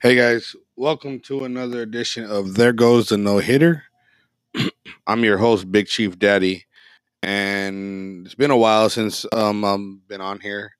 Hey 0.00 0.14
guys, 0.14 0.56
welcome 0.74 1.20
to 1.20 1.44
another 1.44 1.82
edition 1.82 2.24
of 2.24 2.54
There 2.54 2.72
Goes 2.72 3.10
the 3.10 3.18
No 3.18 3.40
Hitter. 3.40 3.84
I'm 5.06 5.22
your 5.22 5.36
host, 5.36 5.70
Big 5.70 5.88
Chief 5.88 6.18
Daddy, 6.18 6.64
and 7.22 8.24
it's 8.24 8.34
been 8.34 8.50
a 8.50 8.56
while 8.56 8.88
since 8.88 9.26
um 9.34 9.66
I've 9.66 10.08
been 10.08 10.22
on 10.22 10.40
here. 10.40 10.72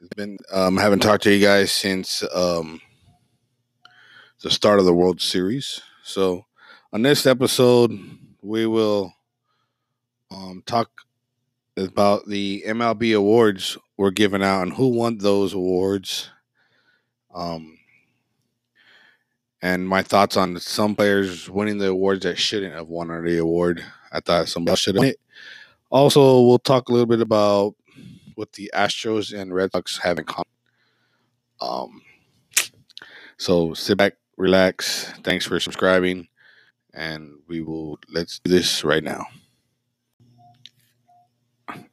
It's 0.00 0.14
been 0.16 0.38
um 0.50 0.78
haven't 0.78 1.00
talked 1.00 1.24
to 1.24 1.34
you 1.34 1.44
guys 1.44 1.70
since 1.70 2.22
um 2.34 2.80
the 4.42 4.50
start 4.50 4.78
of 4.78 4.86
the 4.86 4.94
World 4.94 5.20
Series. 5.20 5.82
So 6.02 6.46
on 6.94 7.02
this 7.02 7.26
episode, 7.26 7.92
we 8.40 8.66
will 8.66 9.12
um 10.30 10.62
talk 10.64 10.88
about 11.80 12.26
the 12.26 12.62
MLB 12.66 13.16
awards 13.16 13.78
were 13.96 14.10
given 14.10 14.42
out 14.42 14.62
and 14.62 14.72
who 14.74 14.88
won 14.88 15.18
those 15.18 15.54
awards. 15.54 16.30
Um 17.34 17.78
and 19.62 19.88
my 19.88 20.02
thoughts 20.02 20.36
on 20.36 20.58
some 20.58 20.94
players 20.96 21.50
winning 21.50 21.78
the 21.78 21.88
awards 21.88 22.24
that 22.24 22.38
shouldn't 22.38 22.74
have 22.74 22.88
won 22.88 23.08
the 23.24 23.38
award. 23.38 23.84
I 24.12 24.20
thought 24.20 24.48
somebody 24.48 24.76
should 24.76 24.96
have. 24.96 25.14
Also, 25.90 26.42
we'll 26.42 26.58
talk 26.58 26.88
a 26.88 26.92
little 26.92 27.06
bit 27.06 27.20
about 27.20 27.74
what 28.36 28.52
the 28.52 28.70
Astros 28.74 29.38
and 29.38 29.54
Red 29.54 29.72
Sox 29.72 29.98
have 29.98 30.18
in 30.18 30.24
common. 30.24 30.46
Um, 31.60 32.02
so 33.36 33.74
sit 33.74 33.98
back, 33.98 34.14
relax. 34.36 35.12
Thanks 35.24 35.46
for 35.46 35.60
subscribing, 35.60 36.28
and 36.94 37.34
we 37.48 37.60
will 37.60 37.98
let's 38.10 38.38
do 38.38 38.50
this 38.50 38.82
right 38.84 39.04
now. 39.04 39.26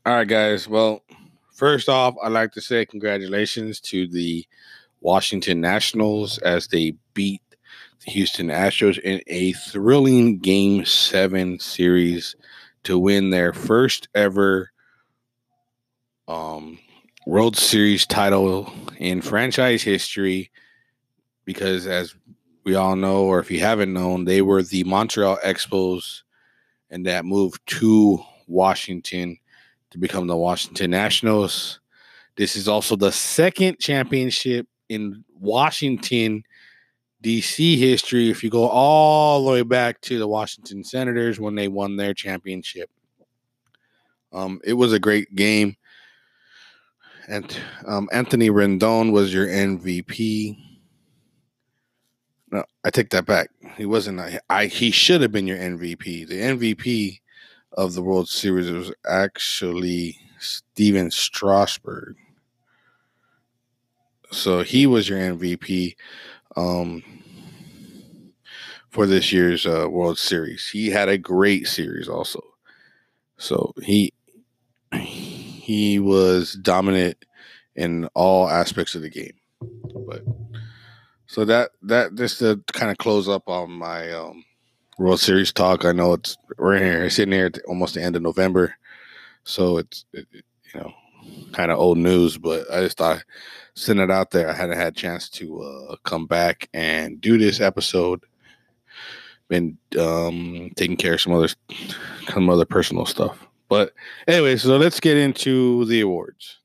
All 0.06 0.14
right, 0.16 0.28
guys. 0.28 0.68
Well, 0.68 1.04
first 1.54 1.90
off, 1.90 2.16
I'd 2.24 2.32
like 2.32 2.52
to 2.54 2.62
say 2.62 2.86
congratulations 2.86 3.80
to 3.82 4.08
the 4.08 4.46
Washington 5.02 5.62
Nationals 5.62 6.38
as 6.40 6.68
they 6.68 6.96
beat 7.14 7.42
the 8.06 8.12
Houston 8.12 8.48
Astros 8.48 9.00
in 9.00 9.22
a 9.28 9.54
thrilling 9.54 10.40
Game 10.40 10.86
7 10.86 11.60
series 11.60 12.36
to 12.84 12.98
win 12.98 13.30
their 13.30 13.54
first 13.54 14.08
ever 14.16 14.72
um, 16.28 16.80
World 17.26 17.58
Series 17.58 18.06
title 18.06 18.72
in 18.98 19.22
franchise 19.22 19.84
history. 19.84 20.52
Because, 21.46 21.88
as 21.88 22.16
we 22.64 22.76
all 22.76 22.96
know, 22.96 23.24
or 23.24 23.40
if 23.40 23.50
you 23.52 23.60
haven't 23.60 23.94
known, 23.94 24.26
they 24.26 24.42
were 24.42 24.64
the 24.64 24.84
Montreal 24.84 25.38
Expos 25.46 26.24
and 26.90 27.06
that 27.06 27.26
moved 27.26 27.62
to 27.68 28.20
Washington 28.48 29.38
to 29.92 29.98
become 29.98 30.28
the 30.28 30.36
Washington 30.36 30.92
Nationals. 30.92 31.80
This 32.36 32.56
is 32.56 32.68
also 32.68 32.96
the 32.96 33.12
second 33.12 33.80
championship 33.80 34.68
in 34.90 35.24
Washington 35.40 36.44
DC 37.24 37.78
history, 37.78 38.30
if 38.30 38.44
you 38.44 38.50
go 38.50 38.68
all 38.68 39.44
the 39.44 39.52
way 39.52 39.64
back 39.64 40.00
to 40.02 40.20
the 40.20 40.28
Washington 40.28 40.84
Senators 40.84 41.40
when 41.40 41.56
they 41.56 41.68
won 41.68 41.96
their 41.96 42.14
championship. 42.14 42.90
Um, 44.32 44.60
it 44.64 44.74
was 44.74 44.94
a 44.94 45.00
great 45.00 45.34
game. 45.36 45.76
And 47.28 47.58
um, 47.86 48.08
Anthony 48.12 48.50
Rendon 48.50 49.12
was 49.12 49.34
your 49.34 49.48
MVP. 49.48 50.58
No, 52.52 52.64
I 52.86 52.90
take 52.90 53.10
that 53.10 53.26
back. 53.26 53.50
He 53.76 53.86
wasn't. 53.86 54.22
I 54.50 54.68
he 54.68 54.92
should 54.92 55.22
have 55.22 55.34
been 55.34 55.48
your 55.48 55.58
MVP. 55.58 56.28
The 56.28 56.40
MVP 56.40 57.20
of 57.78 57.94
the 57.94 58.02
World 58.02 58.28
Series 58.28 58.72
was 58.72 58.92
actually 59.08 60.20
Stephen 60.40 61.12
Strasburg. 61.12 62.16
So 64.32 64.64
he 64.64 64.88
was 64.88 65.08
your 65.08 65.20
MVP 65.20 65.96
um, 66.58 67.04
for 68.90 69.06
this 69.06 69.32
year's 69.32 69.66
uh, 69.66 69.88
World 69.90 70.18
Series. 70.18 70.68
He 70.68 70.90
had 70.90 71.08
a 71.08 71.20
great 71.20 71.68
series 71.68 72.10
also. 72.10 72.42
So 73.38 73.74
he 73.84 74.12
he 74.92 76.00
was 76.00 76.54
dominant 76.54 77.24
in 77.76 78.06
all 78.16 78.50
aspects 78.50 78.96
of 78.96 79.04
the 79.04 79.10
game. 79.10 79.34
But 79.62 80.24
so 81.28 81.46
that 81.46 81.72
that 81.84 82.16
just 82.16 82.40
to 82.40 82.62
kind 82.74 82.90
of 82.90 82.98
close 82.98 83.30
up 83.30 83.48
on 83.48 83.72
my 83.72 84.12
um, 84.12 84.44
World 84.98 85.20
Series 85.20 85.54
talk. 85.54 85.86
I 85.86 85.92
know 85.92 86.14
it's 86.14 86.38
we're 86.58 86.80
here 86.80 87.10
sitting 87.10 87.34
here 87.34 87.48
at 87.48 87.60
almost 87.68 87.94
the 87.94 88.02
end 88.02 88.16
of 88.16 88.22
November, 88.22 88.76
so 89.44 89.78
it's 89.78 90.06
it, 90.14 90.28
you 90.34 90.80
know 90.80 90.94
kind 91.52 91.72
of 91.72 91.80
old 91.80 91.98
news, 91.98 92.38
but 92.38 92.72
I 92.72 92.82
just 92.82 92.98
thought 92.98 93.24
send 93.76 94.00
it 94.00 94.12
out 94.12 94.32
there. 94.32 94.50
I 94.50 94.54
hadn't 94.54 94.78
had 94.78 94.94
a 94.94 94.96
chance 94.96 95.30
to 95.30 95.62
uh, 95.62 95.96
come 96.04 96.26
back 96.26 96.70
and 96.74 97.22
do 97.22 97.38
this 97.38 97.60
episode. 97.60 98.24
Been 99.50 99.78
um, 100.00 100.72
taking 100.76 100.98
care 100.98 101.14
of 101.14 101.22
some 101.22 101.34
other 101.34 101.50
some 102.32 102.50
other 102.50 102.66
personal 102.66 103.06
stuff. 103.06 103.48
But 103.70 103.94
anyway, 104.28 104.58
so 104.58 104.78
let's 104.78 105.00
get 105.00 105.18
into 105.18 105.86
the 105.86 106.02
awards. 106.02 106.60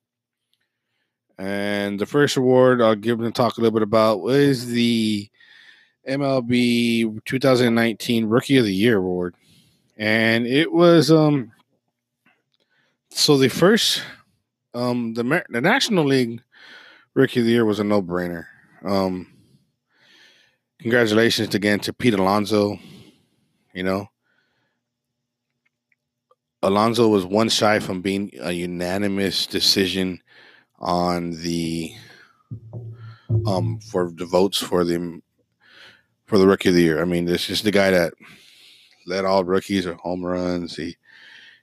And 1.38 1.98
the 1.98 2.06
first 2.06 2.36
award 2.36 2.80
I'll 2.80 2.94
give 2.94 3.18
them 3.18 3.32
talk 3.32 3.56
a 3.56 3.60
little 3.60 3.74
bit 3.74 3.82
about 3.82 4.26
is 4.28 4.66
the 4.66 5.28
MLB 6.08 7.24
2019 7.24 8.26
Rookie 8.26 8.58
of 8.58 8.64
the 8.64 8.74
Year 8.74 8.98
award. 8.98 9.34
And 9.96 10.46
it 10.46 10.72
was 10.72 11.10
um 11.10 11.52
so 13.10 13.36
the 13.36 13.48
first 13.48 14.02
um 14.74 15.14
the 15.14 15.44
the 15.48 15.60
National 15.60 16.04
League 16.04 16.42
Rookie 17.14 17.40
of 17.40 17.46
the 17.46 17.52
Year 17.52 17.64
was 17.64 17.78
a 17.78 17.84
no 17.84 18.02
brainer. 18.02 18.46
Um, 18.84 19.26
congratulations 20.80 21.54
again 21.54 21.78
to 21.80 21.92
Pete 21.92 22.14
Alonso. 22.14 22.78
You 23.74 23.82
know, 23.82 24.08
Alonso 26.62 27.08
was 27.08 27.24
one 27.26 27.48
shy 27.48 27.78
from 27.80 28.00
being 28.00 28.30
a 28.40 28.52
unanimous 28.52 29.46
decision 29.46 30.20
on 30.78 31.30
the 31.30 31.92
um 33.46 33.78
for 33.80 34.10
the 34.10 34.26
votes 34.26 34.58
for 34.58 34.84
the 34.84 35.20
for 36.32 36.38
the 36.38 36.46
rookie 36.46 36.70
of 36.70 36.74
the 36.74 36.80
year. 36.80 37.02
I 37.02 37.04
mean, 37.04 37.26
this 37.26 37.50
is 37.50 37.60
the 37.60 37.70
guy 37.70 37.90
that 37.90 38.14
led 39.06 39.26
all 39.26 39.44
rookies 39.44 39.86
or 39.86 39.92
home 39.96 40.24
runs. 40.24 40.74
He 40.74 40.96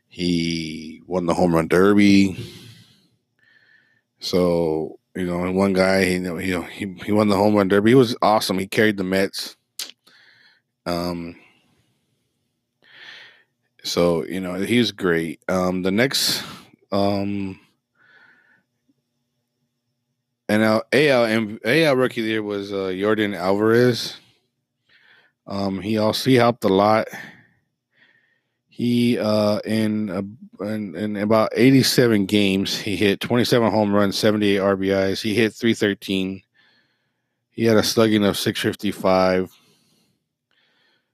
he 0.09 1.01
won 1.07 1.25
the 1.25 1.33
home 1.33 1.55
run 1.55 1.67
derby. 1.67 2.37
So 4.19 4.99
you 5.15 5.25
know, 5.25 5.43
and 5.43 5.55
one 5.55 5.73
guy, 5.73 6.03
you 6.03 6.19
know, 6.19 6.37
he 6.37 6.51
he, 6.71 6.95
he 7.03 7.11
won 7.11 7.29
the 7.29 7.35
home 7.35 7.55
run 7.55 7.67
derby. 7.67 7.89
He 7.89 7.95
was 7.95 8.15
awesome. 8.21 8.59
He 8.59 8.67
carried 8.67 8.97
the 8.97 9.03
Mets. 9.03 9.57
Um. 10.85 11.35
So 13.83 14.23
you 14.23 14.39
know 14.39 14.53
he's 14.53 14.91
great. 14.91 15.41
Um, 15.49 15.81
the 15.81 15.89
next 15.89 16.43
um 16.91 17.59
NL 20.47 20.83
AL 20.93 21.57
AL 21.65 21.95
rookie 21.95 22.21
of 22.21 22.25
the 22.25 22.31
year 22.31 22.43
was 22.43 22.71
uh, 22.71 22.93
Yordan 22.93 23.35
Alvarez. 23.35 24.17
Um, 25.49 25.81
he 25.81 25.97
also 25.97 26.29
he 26.29 26.35
helped 26.35 26.63
a 26.63 26.69
lot. 26.69 27.07
He 28.67 29.17
uh 29.17 29.59
in 29.65 30.09
uh, 30.09 30.21
in, 30.63 30.95
in 30.95 31.17
about 31.17 31.49
87 31.55 32.27
games, 32.27 32.77
he 32.77 32.95
hit 32.95 33.19
27 33.19 33.71
home 33.71 33.93
runs, 33.93 34.17
78 34.17 34.57
RBIs. 34.57 35.21
He 35.21 35.33
hit 35.33 35.53
313. 35.53 36.43
He 37.49 37.65
had 37.65 37.77
a 37.77 37.83
slugging 37.83 38.23
of 38.23 38.37
655. 38.37 39.51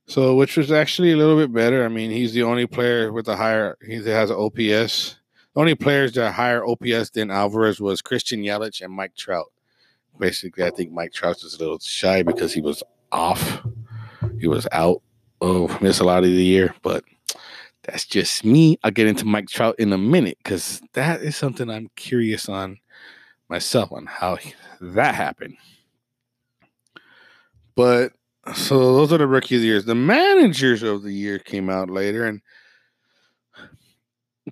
So, 0.08 0.36
which 0.36 0.58
was 0.58 0.72
actually 0.72 1.12
a 1.12 1.18
little 1.18 1.38
bit 1.38 1.52
better. 1.52 1.84
I 1.84 1.88
mean, 1.88 2.12
he's 2.12 2.34
the 2.34 2.44
only 2.44 2.68
player 2.68 3.12
with 3.12 3.28
a 3.28 3.36
higher, 3.36 3.78
he 3.84 3.96
has 3.96 4.30
an 4.30 4.38
OPS. 4.38 5.16
The 5.54 5.62
only 5.62 5.74
players 5.74 6.12
that 6.14 6.34
higher 6.34 6.64
OPS 6.64 7.10
than 7.12 7.32
Alvarez 7.32 7.80
was 7.80 8.02
Christian 8.02 8.44
Yelich 8.44 8.82
and 8.82 8.94
Mike 8.94 9.16
Trout. 9.16 9.52
Basically, 10.20 10.64
I 10.64 10.70
think 10.70 10.92
Mike 10.92 11.14
Trout 11.14 11.40
was 11.42 11.56
a 11.56 11.60
little 11.60 11.80
shy 11.80 12.22
because 12.22 12.54
he 12.54 12.62
was 12.62 12.84
off. 13.12 13.66
He 14.40 14.48
was 14.48 14.68
out. 14.72 15.02
Oh, 15.42 15.78
missed 15.82 16.02
a 16.02 16.06
lot 16.06 16.24
of 16.24 16.30
the 16.30 16.44
year, 16.44 16.74
but 16.82 17.04
that's 17.84 18.06
just 18.06 18.44
me. 18.44 18.80
I'll 18.84 18.92
get 18.92 19.08
into 19.08 19.26
Mike 19.26 19.48
Trout 19.48 19.76
in 19.78 19.94
a 19.94 19.98
minute 19.98 20.38
because 20.44 20.82
that 20.94 21.22
is 21.22 21.36
something 21.36 21.70
I'm 21.70 21.90
curious 21.96 22.50
on 22.50 22.78
myself 23.50 23.92
on 23.92 24.06
how 24.06 24.38
that 24.82 25.14
happened. 25.16 25.58
But 27.76 28.14
so 28.54 28.96
those 28.96 29.12
are 29.12 29.18
the 29.18 29.28
rookie 29.28 29.56
of 29.56 29.62
the 29.62 29.68
years. 29.68 29.86
The 29.86 29.96
managers 29.96 30.84
of 30.84 31.04
the 31.04 31.12
year 31.12 31.40
came 31.40 31.70
out 31.70 31.90
later, 31.90 32.26
and 32.26 32.42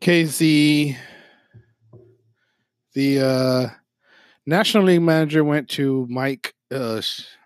Casey, 0.02 0.98
the 2.94 3.22
uh, 3.22 3.68
National 4.46 4.84
League 4.84 5.02
manager 5.02 5.44
went 5.44 5.70
to 5.70 6.06
Mike. 6.10 6.54
Uh, 6.72 7.02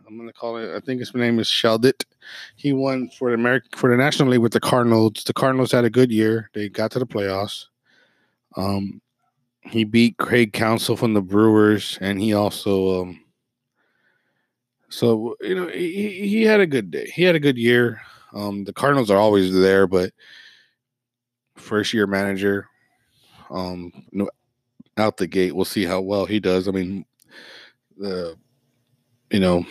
I'm 0.08 0.18
gonna 0.18 0.32
call 0.32 0.58
it. 0.58 0.74
I 0.74 0.80
think 0.80 1.00
his 1.00 1.14
name 1.14 1.38
is 1.38 1.48
Shildit. 1.48 2.06
He 2.56 2.72
won 2.72 3.10
for 3.10 3.30
the 3.30 3.36
American 3.36 3.70
for 3.76 3.90
the 3.90 3.98
National 3.98 4.30
League 4.30 4.40
with 4.40 4.54
the 4.54 4.60
Cardinals. 4.60 5.24
The 5.26 5.34
Cardinals 5.34 5.74
had 5.74 5.84
a 5.84 5.90
good 5.90 6.12
year. 6.12 6.50
They 6.54 6.70
got 6.70 6.92
to 6.92 7.00
the 7.00 7.06
playoffs. 7.06 7.66
Um, 8.56 9.02
he 9.62 9.84
beat 9.84 10.18
Craig 10.18 10.54
Counsell 10.54 10.96
from 10.96 11.14
the 11.14 11.22
Brewers, 11.22 11.98
and 12.00 12.22
he 12.22 12.34
also, 12.34 13.02
um, 13.02 13.20
so 14.88 15.36
you 15.42 15.56
know, 15.56 15.68
he, 15.68 16.28
he 16.28 16.44
had 16.44 16.62
a 16.62 16.68
good 16.68 16.90
day. 16.90 17.12
He 17.14 17.24
had 17.24 17.36
a 17.36 17.40
good 17.40 17.58
year. 17.58 18.02
Um, 18.34 18.64
the 18.64 18.74
Cardinals 18.74 19.12
are 19.12 19.18
always 19.18 19.54
there, 19.54 19.88
but 19.88 20.14
first 21.58 21.94
year 21.94 22.08
manager, 22.08 22.70
um, 23.50 23.92
out 24.98 25.18
the 25.18 25.28
gate, 25.28 25.54
we'll 25.54 25.66
see 25.66 25.84
how 25.84 26.00
well 26.00 26.26
he 26.26 26.40
does. 26.40 26.70
I 26.70 26.72
mean, 26.72 27.06
the 27.98 28.38
you 29.32 29.40
know, 29.40 29.66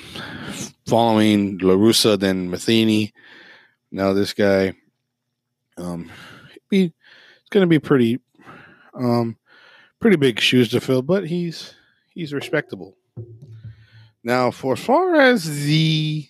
following 0.87 1.58
La 1.58 1.75
Russa, 1.75 2.19
then 2.19 2.50
Matheny. 2.50 3.12
Now 3.91 4.12
this 4.12 4.32
guy, 4.32 4.75
um, 5.76 6.11
he, 6.70 6.85
it's 6.85 7.50
going 7.50 7.62
to 7.62 7.69
be 7.69 7.79
pretty, 7.79 8.20
um, 8.94 9.37
pretty 10.00 10.17
big 10.17 10.41
shoes 10.41 10.69
to 10.70 10.81
fill, 10.81 11.03
but 11.03 11.26
he's 11.26 11.75
he's 12.12 12.32
respectable. 12.32 12.97
Now, 14.25 14.50
for 14.50 14.73
as 14.73 14.81
far 14.81 15.14
as 15.14 15.64
the 15.64 16.26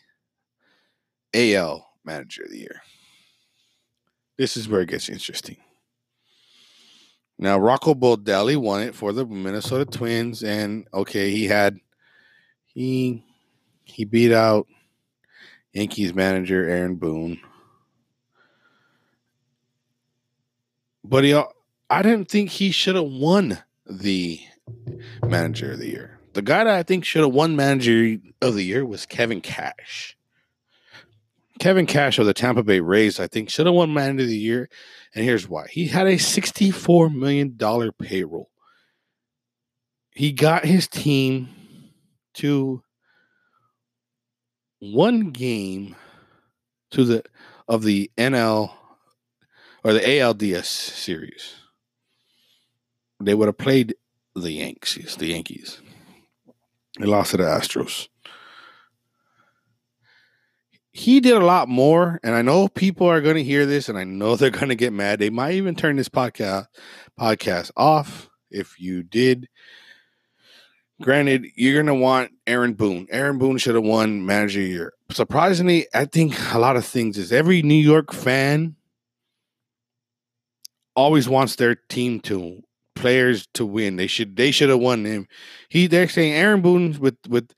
AL 1.34 1.88
Manager 2.04 2.42
of 2.42 2.50
the 2.50 2.58
Year, 2.58 2.82
this 4.36 4.56
is 4.56 4.68
where 4.68 4.82
it 4.82 4.90
gets 4.90 5.08
interesting. 5.08 5.56
Now, 7.38 7.58
Rocco 7.58 7.94
Baldelli 7.94 8.56
won 8.56 8.82
it 8.82 8.94
for 8.94 9.12
the 9.12 9.26
Minnesota 9.26 9.84
Twins, 9.84 10.42
and 10.42 10.86
okay, 10.92 11.30
he 11.30 11.46
had 11.46 11.78
he 12.76 13.24
he 13.84 14.04
beat 14.04 14.32
out 14.32 14.66
Yankees 15.72 16.14
manager 16.14 16.68
Aaron 16.68 16.96
Boone. 16.96 17.40
But 21.02 21.24
he, 21.24 21.42
I 21.88 22.02
didn't 22.02 22.28
think 22.28 22.50
he 22.50 22.70
should 22.72 22.96
have 22.96 23.06
won 23.06 23.58
the 23.86 24.40
manager 25.24 25.72
of 25.72 25.78
the 25.78 25.88
year. 25.88 26.18
The 26.34 26.42
guy 26.42 26.64
that 26.64 26.74
I 26.74 26.82
think 26.82 27.06
should 27.06 27.22
have 27.22 27.32
won 27.32 27.56
manager 27.56 28.18
of 28.42 28.54
the 28.54 28.64
year 28.64 28.84
was 28.84 29.06
Kevin 29.06 29.40
Cash. 29.40 30.18
Kevin 31.58 31.86
Cash 31.86 32.18
of 32.18 32.26
the 32.26 32.34
Tampa 32.34 32.62
Bay 32.62 32.80
Rays, 32.80 33.18
I 33.18 33.26
think, 33.26 33.48
should 33.48 33.64
have 33.64 33.74
won 33.74 33.94
manager 33.94 34.24
of 34.24 34.28
the 34.28 34.36
year. 34.36 34.68
And 35.14 35.24
here's 35.24 35.48
why 35.48 35.68
he 35.70 35.86
had 35.86 36.06
a 36.06 36.16
$64 36.16 37.14
million 37.14 37.56
payroll. 37.92 38.50
He 40.10 40.32
got 40.32 40.66
his 40.66 40.88
team 40.88 41.48
to 42.36 42.82
one 44.78 45.30
game 45.30 45.96
to 46.90 47.04
the 47.04 47.24
of 47.68 47.82
the 47.82 48.10
NL 48.16 48.72
or 49.82 49.92
the 49.92 50.00
ALDS 50.00 50.66
series. 50.66 51.54
They 53.20 53.34
would 53.34 53.48
have 53.48 53.58
played 53.58 53.94
the 54.34 54.52
Yankees, 54.52 55.16
the 55.16 55.26
Yankees. 55.26 55.80
They 56.98 57.06
lost 57.06 57.32
to 57.32 57.38
the 57.38 57.44
Astros. 57.44 58.08
He 60.92 61.20
did 61.20 61.34
a 61.34 61.44
lot 61.44 61.68
more, 61.68 62.20
and 62.22 62.34
I 62.34 62.40
know 62.42 62.68
people 62.68 63.06
are 63.06 63.20
going 63.20 63.36
to 63.36 63.44
hear 63.44 63.66
this, 63.66 63.88
and 63.88 63.98
I 63.98 64.04
know 64.04 64.36
they're 64.36 64.50
going 64.50 64.68
to 64.68 64.74
get 64.74 64.92
mad. 64.92 65.18
They 65.18 65.30
might 65.30 65.54
even 65.54 65.74
turn 65.74 65.96
this 65.96 66.08
podcast 66.08 66.66
podcast 67.18 67.70
off 67.76 68.28
if 68.50 68.78
you 68.78 69.02
did 69.02 69.48
Granted, 71.02 71.46
you're 71.54 71.82
to 71.82 71.94
want 71.94 72.30
Aaron 72.46 72.72
Boone. 72.72 73.06
Aaron 73.10 73.38
Boone 73.38 73.58
should 73.58 73.74
have 73.74 73.84
won 73.84 74.24
Manager 74.24 74.60
of 74.60 74.64
the 74.64 74.70
Year. 74.70 74.92
Surprisingly, 75.10 75.86
I 75.94 76.06
think 76.06 76.34
a 76.54 76.58
lot 76.58 76.76
of 76.76 76.86
things 76.86 77.18
is 77.18 77.32
every 77.32 77.60
New 77.60 77.74
York 77.74 78.14
fan 78.14 78.76
always 80.94 81.28
wants 81.28 81.56
their 81.56 81.74
team 81.74 82.20
to 82.20 82.62
players 82.94 83.46
to 83.54 83.66
win. 83.66 83.96
They 83.96 84.06
should 84.06 84.36
they 84.36 84.50
should 84.50 84.70
have 84.70 84.80
won 84.80 85.04
him. 85.04 85.28
He 85.68 85.86
they're 85.86 86.08
saying 86.08 86.32
Aaron 86.32 86.62
Boone 86.62 86.98
with 86.98 87.18
with 87.28 87.52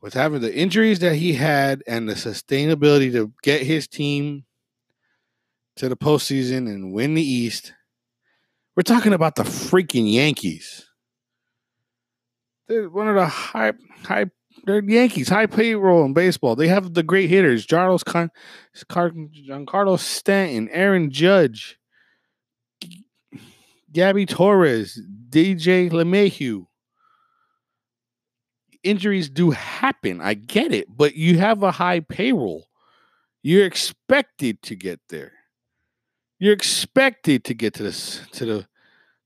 with 0.00 0.14
having 0.14 0.40
the 0.40 0.54
injuries 0.54 1.00
that 1.00 1.16
he 1.16 1.34
had 1.34 1.82
and 1.86 2.08
the 2.08 2.14
sustainability 2.14 3.12
to 3.12 3.32
get 3.42 3.62
his 3.62 3.86
team 3.86 4.44
to 5.76 5.88
the 5.88 5.96
postseason 5.96 6.66
and 6.68 6.92
win 6.92 7.14
the 7.14 7.22
East. 7.22 7.74
We're 8.74 8.82
talking 8.82 9.12
about 9.12 9.34
the 9.34 9.42
freaking 9.42 10.10
Yankees. 10.10 10.87
They're 12.68 12.88
one 12.88 13.08
of 13.08 13.14
the 13.14 13.26
high 13.26 13.72
high 14.04 14.26
they're 14.64 14.82
Yankees, 14.82 15.28
high 15.28 15.46
payroll 15.46 16.04
in 16.04 16.12
baseball. 16.12 16.56
They 16.56 16.68
have 16.68 16.94
the 16.94 17.02
great 17.02 17.30
hitters, 17.30 17.64
Carlos 17.64 18.02
Con, 18.02 18.30
Giancarlo 18.74 19.98
Stanton, 19.98 20.68
Aaron 20.70 21.10
Judge, 21.10 21.78
Gabby 23.92 24.26
Torres, 24.26 25.00
DJ 25.30 25.90
LeMahieu. 25.90 26.66
Injuries 28.82 29.28
do 29.28 29.50
happen. 29.50 30.20
I 30.20 30.34
get 30.34 30.72
it, 30.72 30.86
but 30.94 31.14
you 31.14 31.38
have 31.38 31.62
a 31.62 31.70
high 31.70 32.00
payroll. 32.00 32.68
You're 33.42 33.66
expected 33.66 34.62
to 34.62 34.76
get 34.76 35.00
there. 35.08 35.32
You're 36.38 36.52
expected 36.52 37.44
to 37.44 37.54
get 37.54 37.74
to 37.74 37.82
this 37.82 38.20
to 38.32 38.44
the 38.44 38.66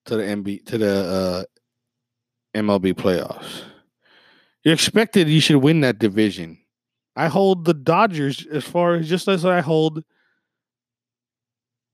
to 0.07 0.17
the 0.17 0.23
MB 0.23 0.67
to 0.67 0.79
the 0.79 0.95
uh, 0.95 1.52
MLB 2.55 2.95
playoffs. 2.95 3.63
You're 4.65 4.75
expected 4.75 5.29
you 5.29 5.41
should 5.41 5.59
win 5.59 5.81
that 5.81 5.99
division. 5.99 6.59
I 7.17 7.29
hold 7.29 7.65
the 7.65 7.75
Dodgers 7.75 8.47
as 8.47 8.65
far 8.65 8.95
as 8.95 9.09
just 9.09 9.29
as 9.29 9.45
I 9.45 9.61
hold 9.61 10.05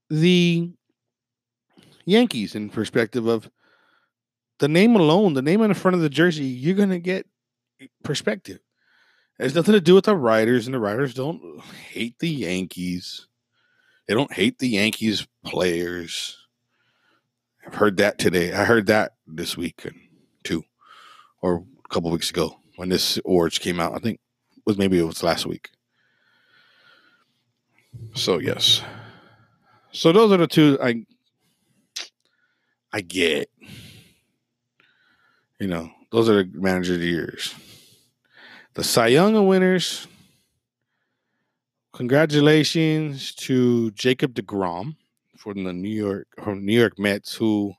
the 0.09 0.71
Yankees 2.05 2.55
in 2.55 2.69
perspective 2.69 3.27
of 3.27 3.49
the 4.59 4.67
name 4.67 4.95
alone, 4.95 5.33
the 5.33 5.41
name 5.41 5.61
on 5.61 5.69
the 5.69 5.75
front 5.75 5.95
of 5.95 6.01
the 6.01 6.09
jersey, 6.09 6.45
you're 6.45 6.75
gonna 6.75 6.99
get 6.99 7.25
perspective. 8.03 8.59
It 9.39 9.43
has 9.43 9.55
nothing 9.55 9.73
to 9.73 9.81
do 9.81 9.95
with 9.95 10.05
the 10.05 10.15
writers, 10.15 10.67
and 10.67 10.73
the 10.73 10.79
writers 10.79 11.13
don't 11.13 11.61
hate 11.91 12.19
the 12.19 12.29
Yankees. 12.29 13.27
They 14.07 14.13
don't 14.13 14.33
hate 14.33 14.59
the 14.59 14.67
Yankees 14.67 15.27
players. 15.45 16.35
I've 17.65 17.75
heard 17.75 17.97
that 17.97 18.17
today. 18.17 18.53
I 18.53 18.65
heard 18.65 18.87
that 18.87 19.13
this 19.27 19.55
week 19.55 19.77
too, 19.77 19.91
or 21.41 21.63
a 21.85 21.87
couple 21.89 22.11
weeks 22.11 22.29
ago 22.29 22.59
when 22.75 22.89
this 22.89 23.19
awards 23.25 23.57
came 23.57 23.79
out. 23.79 23.93
I 23.93 23.99
think 23.99 24.19
it 24.55 24.63
was 24.65 24.77
maybe 24.77 24.99
it 24.99 25.03
was 25.03 25.23
last 25.23 25.45
week. 25.45 25.69
So 28.13 28.39
yes. 28.39 28.81
So 29.91 30.11
those 30.11 30.31
are 30.31 30.37
the 30.37 30.47
two 30.47 30.77
I 30.81 31.05
I 32.93 33.01
get. 33.01 33.49
You 35.59 35.67
know, 35.67 35.89
those 36.11 36.29
are 36.29 36.43
the 36.43 36.49
manager 36.53 36.93
of 36.93 37.01
the 37.01 37.07
years. 37.07 37.53
The 38.75 38.83
Cy 38.83 39.07
Young 39.07 39.47
winners. 39.47 40.07
Congratulations 41.91 43.33
to 43.35 43.91
Jacob 43.91 44.33
DeGrom 44.33 44.95
for 45.37 45.53
the 45.53 45.73
New 45.73 45.89
York 45.89 46.27
from 46.41 46.65
New 46.65 46.79
York 46.79 46.97
Mets, 46.97 47.35
who 47.35 47.73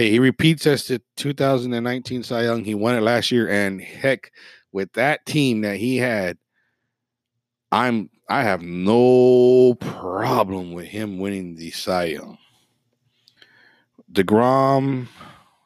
Hey, 0.00 0.12
he 0.12 0.18
repeats 0.18 0.66
as 0.66 0.88
the 0.88 1.02
2019 1.16 2.22
Cy 2.22 2.44
Young. 2.44 2.64
He 2.64 2.74
won 2.74 2.94
it 2.94 3.02
last 3.02 3.30
year, 3.30 3.50
and 3.50 3.82
heck, 3.82 4.32
with 4.72 4.90
that 4.94 5.26
team 5.26 5.60
that 5.60 5.76
he 5.76 5.98
had, 5.98 6.38
I'm 7.70 8.08
I 8.26 8.42
have 8.44 8.62
no 8.62 9.74
problem 9.74 10.72
with 10.72 10.86
him 10.86 11.18
winning 11.18 11.54
the 11.54 11.70
Cy 11.72 12.04
Young. 12.04 12.38
DeGrom 14.10 15.08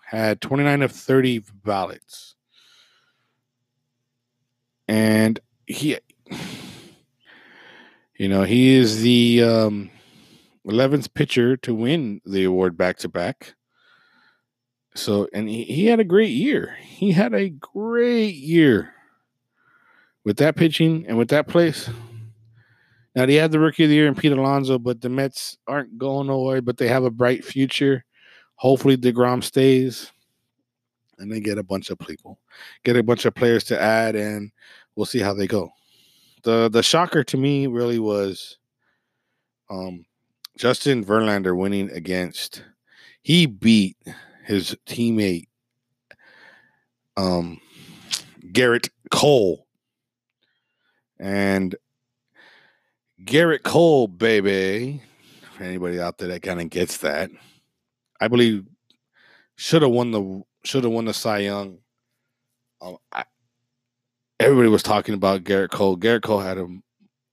had 0.04 0.40
29 0.40 0.82
of 0.82 0.90
30 0.90 1.44
ballots. 1.62 2.34
And 4.88 5.38
he 5.68 5.96
you 8.16 8.28
know, 8.28 8.42
he 8.42 8.74
is 8.74 9.00
the 9.00 9.44
um 9.44 9.90
11th 10.66 11.14
pitcher 11.14 11.56
to 11.58 11.72
win 11.72 12.20
the 12.26 12.42
award 12.42 12.76
back 12.76 12.96
to 12.96 13.08
back. 13.08 13.54
So, 14.94 15.28
and 15.32 15.48
he, 15.48 15.64
he 15.64 15.86
had 15.86 16.00
a 16.00 16.04
great 16.04 16.30
year. 16.30 16.76
He 16.80 17.12
had 17.12 17.34
a 17.34 17.50
great 17.50 18.34
year 18.36 18.92
with 20.24 20.36
that 20.38 20.56
pitching 20.56 21.04
and 21.08 21.18
with 21.18 21.28
that 21.28 21.48
place. 21.48 21.90
Now, 23.16 23.26
they 23.26 23.34
had 23.34 23.52
the 23.52 23.60
rookie 23.60 23.84
of 23.84 23.90
the 23.90 23.96
year 23.96 24.08
in 24.08 24.14
Pete 24.14 24.32
Alonso, 24.32 24.78
but 24.78 25.00
the 25.00 25.08
Mets 25.08 25.56
aren't 25.66 25.98
going 25.98 26.26
nowhere, 26.26 26.62
but 26.62 26.78
they 26.78 26.88
have 26.88 27.04
a 27.04 27.10
bright 27.10 27.44
future. 27.44 28.04
Hopefully, 28.56 28.96
DeGrom 28.96 29.42
stays 29.42 30.10
and 31.18 31.30
they 31.30 31.40
get 31.40 31.58
a 31.58 31.62
bunch 31.62 31.90
of 31.90 31.98
people, 31.98 32.38
get 32.84 32.96
a 32.96 33.02
bunch 33.02 33.24
of 33.24 33.34
players 33.34 33.64
to 33.64 33.80
add, 33.80 34.16
and 34.16 34.50
we'll 34.96 35.06
see 35.06 35.20
how 35.20 35.34
they 35.34 35.46
go. 35.46 35.70
The 36.42 36.68
the 36.68 36.82
shocker 36.82 37.24
to 37.24 37.36
me 37.36 37.66
really 37.66 37.98
was 37.98 38.58
um, 39.70 40.04
Justin 40.56 41.04
Verlander 41.04 41.56
winning 41.56 41.90
against 41.90 42.64
he 43.22 43.46
beat 43.46 43.96
his 44.44 44.76
teammate 44.86 45.48
um, 47.16 47.60
Gerrit 48.52 48.90
Cole. 49.10 49.66
And 51.18 51.74
Gerrit 53.22 53.62
Cole, 53.62 54.08
baby, 54.08 55.02
for 55.56 55.64
anybody 55.64 56.00
out 56.00 56.18
there 56.18 56.28
that 56.28 56.42
kind 56.42 56.60
of 56.60 56.70
gets 56.70 56.98
that, 56.98 57.30
I 58.20 58.28
believe 58.28 58.66
should 59.56 59.82
have 59.82 59.90
won 59.90 60.10
the 60.10 60.42
should 60.64 60.84
have 60.84 60.92
won 60.92 61.04
the 61.04 61.14
Cy 61.14 61.38
Young. 61.38 61.78
Um, 62.80 62.98
I, 63.12 63.24
everybody 64.40 64.68
was 64.68 64.82
talking 64.82 65.14
about 65.14 65.44
Gerrit 65.44 65.70
Cole. 65.70 65.96
Gerrit 65.96 66.22
Cole 66.22 66.40
had 66.40 66.58
a 66.58 66.66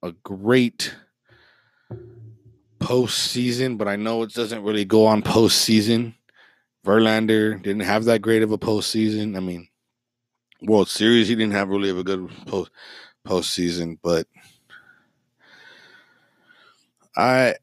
a 0.03 0.11
great 0.23 0.95
postseason, 2.79 3.77
but 3.77 3.87
I 3.87 3.95
know 3.95 4.23
it 4.23 4.33
doesn't 4.33 4.63
really 4.63 4.85
go 4.85 5.05
on 5.05 5.21
postseason. 5.21 6.15
Verlander 6.85 7.61
didn't 7.61 7.81
have 7.83 8.05
that 8.05 8.21
great 8.21 8.41
of 8.41 8.51
a 8.51 8.57
postseason. 8.57 9.37
I 9.37 9.39
mean, 9.39 9.67
World 10.61 10.89
Series, 10.89 11.27
he 11.27 11.35
didn't 11.35 11.53
have 11.53 11.69
really 11.69 11.89
a 11.89 12.03
good 12.03 12.29
post 12.47 12.71
postseason, 13.25 13.97
but 14.01 14.27
I 17.15 17.55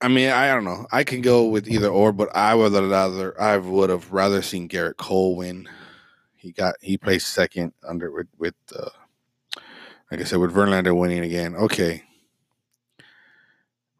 I 0.00 0.08
mean, 0.08 0.30
I 0.30 0.48
don't 0.48 0.64
know. 0.64 0.86
I 0.90 1.04
can 1.04 1.20
go 1.20 1.44
with 1.44 1.68
either 1.68 1.88
or, 1.88 2.12
but 2.12 2.34
I 2.34 2.54
would 2.54 2.72
rather 2.72 3.38
I 3.40 3.58
would 3.58 3.90
have 3.90 4.12
rather 4.12 4.40
seen 4.42 4.68
Gerrit 4.68 4.96
Cole 4.96 5.36
win. 5.36 5.68
He 6.36 6.52
got 6.52 6.76
he 6.80 6.96
placed 6.96 7.28
second 7.28 7.72
under 7.86 8.10
with 8.10 8.28
with 8.38 8.54
uh, 8.74 8.88
like 10.10 10.20
I 10.20 10.24
said 10.24 10.38
with 10.38 10.54
Verlander 10.54 10.98
winning 10.98 11.22
again. 11.22 11.54
Okay, 11.54 12.02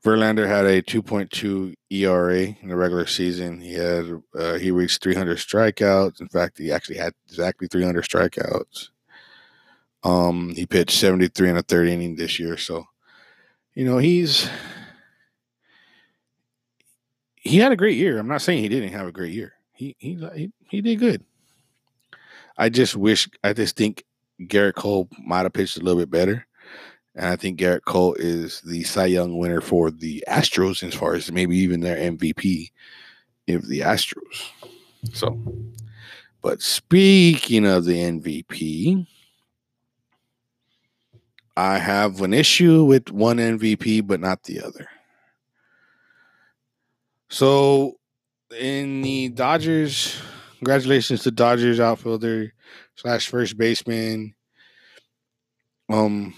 Verlander 0.05 0.47
had 0.47 0.65
a 0.65 0.81
2.2 0.81 1.75
ERA 1.91 2.57
in 2.63 2.69
the 2.69 2.77
regular 2.77 3.07
season. 3.07 3.61
He 3.61 3.75
had 3.75 4.23
uh, 4.35 4.55
he 4.55 4.71
reached 4.71 5.03
300 5.03 5.37
strikeouts. 5.37 6.21
In 6.21 6.29
fact, 6.29 6.57
he 6.57 6.73
actually 6.73 6.97
had 6.97 7.13
exactly 7.29 7.69
300 7.69 8.05
strikeouts. 8.05 8.89
Um, 10.03 10.55
he 10.55 10.65
pitched 10.65 10.99
73 10.99 11.51
in 11.51 11.57
a 11.59 11.63
third 11.63 11.89
inning 11.89 12.17
this 12.17 12.39
year, 12.39 12.57
so 12.57 12.87
you 13.75 13.85
know 13.85 13.99
he's 13.99 14.49
he 17.37 17.59
had 17.59 17.73
a 17.73 17.77
great 17.77 17.99
year. 17.99 18.19
I'm 18.19 18.29
not 18.29 18.43
saying 18.43 18.63
he 18.63 18.69
didn't 18.69 18.93
have 18.93 19.07
a 19.07 19.13
great 19.13 19.35
year. 19.35 19.55
He 19.75 19.97
he 19.99 20.51
he, 20.71 20.81
did 20.81 20.99
good. 20.99 21.25
I 22.57 22.71
just 22.71 22.97
wish 22.97 23.29
I 23.45 23.53
just 23.53 23.77
think 23.77 24.05
Gerrit 24.41 24.75
Cole 24.75 25.09
might 25.23 25.43
have 25.43 25.53
pitched 25.53 25.77
a 25.77 25.81
little 25.81 26.01
bit 26.01 26.11
better. 26.11 26.47
And 27.15 27.27
I 27.27 27.37
think 27.37 27.59
Gerrit 27.59 27.85
Cole 27.85 28.15
is 28.15 28.61
the 28.61 28.85
Cy 28.85 29.07
Young 29.07 29.39
winner 29.39 29.61
for 29.61 29.91
the 29.91 30.25
Astros 30.29 30.83
as 30.87 30.95
far 30.95 31.15
as 31.15 31.31
maybe 31.33 31.57
even 31.59 31.81
their 31.81 31.97
MVP 31.97 32.71
of 33.49 33.67
the 33.67 33.81
Astros. 33.81 34.51
So, 35.13 35.39
but 36.41 36.63
speaking 36.63 37.67
of 37.67 37.85
the 37.85 37.97
MVP, 37.97 39.07
I 41.57 41.79
have 41.79 42.21
an 42.23 42.33
issue 42.33 42.85
with 42.85 43.11
one 43.11 43.39
MVP, 43.39 44.07
but 44.07 44.21
not 44.21 44.45
the 44.45 44.63
other. 44.63 44.89
So, 47.29 47.99
in 48.59 49.03
the 49.03 49.29
Dodgers, 49.29 50.17
congratulations 50.59 51.23
to 51.25 51.31
Dodgers 51.31 51.81
outfielder 51.81 52.53
slash 52.97 53.29
first 53.29 53.57
baseman, 53.57 54.35
um, 55.89 56.35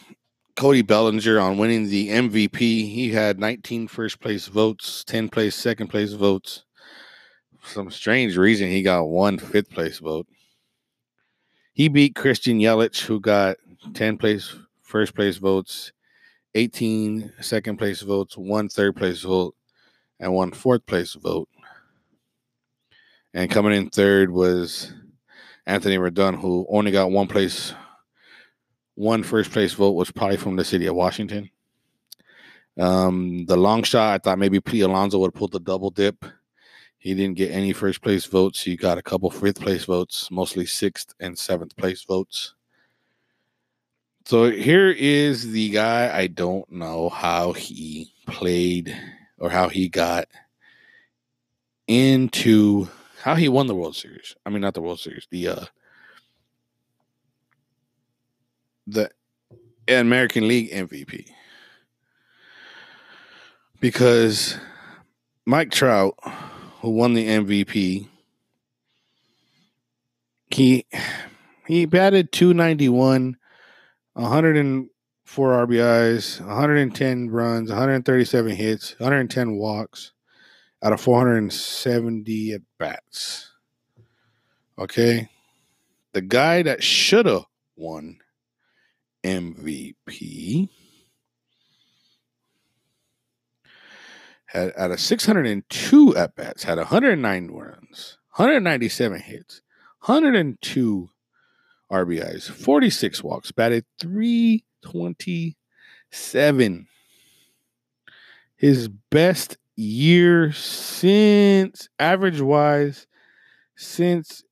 Cody 0.57 0.83
Bellinger 0.83 1.41
on 1.41 1.57
winning 1.57 1.89
the 1.89 2.09
MVP. 2.11 2.59
He 2.59 3.11
had 3.11 3.39
19 3.39 3.89
first 3.89 4.21
place 4.21 4.47
votes, 4.47 5.03
10 5.05 5.29
place 5.29 5.55
second 5.55 5.89
place 5.89 6.13
votes. 6.13 6.65
For 7.59 7.69
some 7.69 7.91
strange 7.91 8.37
reason, 8.37 8.69
he 8.69 8.83
got 8.83 9.05
one 9.05 9.39
fifth 9.39 9.71
place 9.71 9.99
vote. 9.99 10.27
He 11.73 11.89
beat 11.89 12.15
Christian 12.15 12.59
Yelich, 12.59 13.01
who 13.01 13.19
got 13.19 13.57
10 13.95 14.19
place 14.19 14.55
first 14.83 15.15
place 15.15 15.39
votes, 15.39 15.93
18 16.55 17.33
second 17.41 17.79
place 17.79 18.03
votes, 18.03 18.37
one 18.37 18.69
third 18.69 18.95
place 18.95 19.23
vote, 19.23 19.55
and 20.21 20.35
one 20.35 20.53
fourth 20.53 20.85
place 20.87 21.15
vote. 21.15 21.49
And 23.33 23.51
coming 23.51 23.73
in 23.73 23.89
third 23.89 24.31
was 24.31 24.93
Anthony 25.67 25.97
Rendon, 25.97 26.39
who 26.39 26.67
only 26.69 26.91
got 26.91 27.11
one 27.11 27.27
place 27.27 27.73
one 29.03 29.25
first 29.25 29.51
place 29.51 29.73
vote 29.73 29.93
was 29.93 30.13
probably 30.13 30.37
from 30.37 30.55
the 30.55 30.65
city 30.65 30.87
of 30.87 30.95
Washington. 30.95 31.51
Um, 32.79 33.45
the 33.47 33.57
long 33.57 33.83
shot, 33.83 34.15
I 34.15 34.19
thought 34.19 34.39
maybe 34.39 34.61
Pete 34.61 34.85
Alonso 34.85 35.19
would 35.19 35.35
pull 35.35 35.49
the 35.49 35.59
double 35.59 35.91
dip. 35.91 36.25
He 36.99 37.15
didn't 37.15 37.37
get 37.37 37.51
any 37.51 37.73
first 37.73 38.01
place 38.01 38.25
votes. 38.27 38.63
He 38.63 38.77
got 38.77 38.99
a 38.99 39.03
couple 39.03 39.29
fifth 39.29 39.61
place 39.61 39.85
votes, 39.85 40.31
mostly 40.31 40.67
sixth 40.67 41.15
and 41.19 41.37
seventh 41.37 41.77
place 41.77 42.05
votes. 42.05 42.55
So 44.25 44.53
here 44.53 44.91
is 44.91 45.51
the 45.51 45.71
guy. 45.71 46.17
I 46.17 46.29
don't 46.29 46.71
know 46.71 47.09
how 47.09 47.55
he 47.55 48.15
played 48.29 48.97
or 49.37 49.51
how 49.51 49.69
he 49.69 49.89
got 49.89 50.29
into 51.89 52.87
how 53.21 53.35
he 53.35 53.49
won 53.49 53.67
the 53.67 53.75
World 53.75 53.97
Series. 53.97 54.37
I 54.47 54.51
mean, 54.51 54.61
not 54.61 54.75
the 54.75 54.81
World 54.81 55.01
Series, 55.01 55.27
the 55.29 55.49
uh, 55.49 55.65
the 58.87 59.11
American 59.89 60.49
League 60.49 60.71
MVP 60.71 61.27
because 63.83 64.57
Mike 65.45 65.73
Trout, 65.73 66.15
who 66.81 66.91
won 66.91 67.15
the 67.15 67.27
MVP, 67.27 68.09
he 70.51 70.87
he 71.67 71.85
batted 71.87 72.33
291, 72.33 73.37
104 74.13 75.67
RBIs, 75.67 76.41
110 76.41 77.31
runs, 77.31 77.71
137 77.71 78.55
hits, 78.55 78.95
110 78.99 79.57
walks 79.57 80.13
out 80.83 80.93
of 80.93 81.01
470 81.01 82.53
at 82.53 82.61
bats. 82.79 83.51
Okay. 84.79 85.29
The 86.13 86.21
guy 86.21 86.63
that 86.63 86.83
should 86.83 87.27
have 87.27 87.47
won 87.77 88.19
MVP. 89.25 90.69
Had 94.47 94.73
out 94.77 94.91
of 94.91 95.01
602 95.01 96.17
at 96.17 96.37
bats, 96.37 96.65
had 96.65 96.79
109 96.79 97.49
runs, 97.49 98.19
197 98.37 99.21
hits, 99.21 99.63
102 100.05 101.09
RBIs, 101.91 102.51
46 102.51 103.23
walks, 103.23 103.53
batted 103.53 103.85
327. 104.01 106.87
His 108.57 108.89
best 109.11 109.57
year 109.77 110.53
since 110.53 111.89
average 111.99 112.41
wise 112.41 113.07
since 113.77 114.45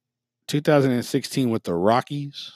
2016 0.48 1.50
with 1.50 1.62
the 1.64 1.74
Rockies. 1.74 2.52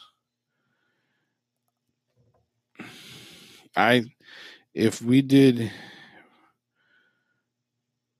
I 3.77 4.05
if 4.75 5.03
we 5.03 5.23
did 5.23 5.71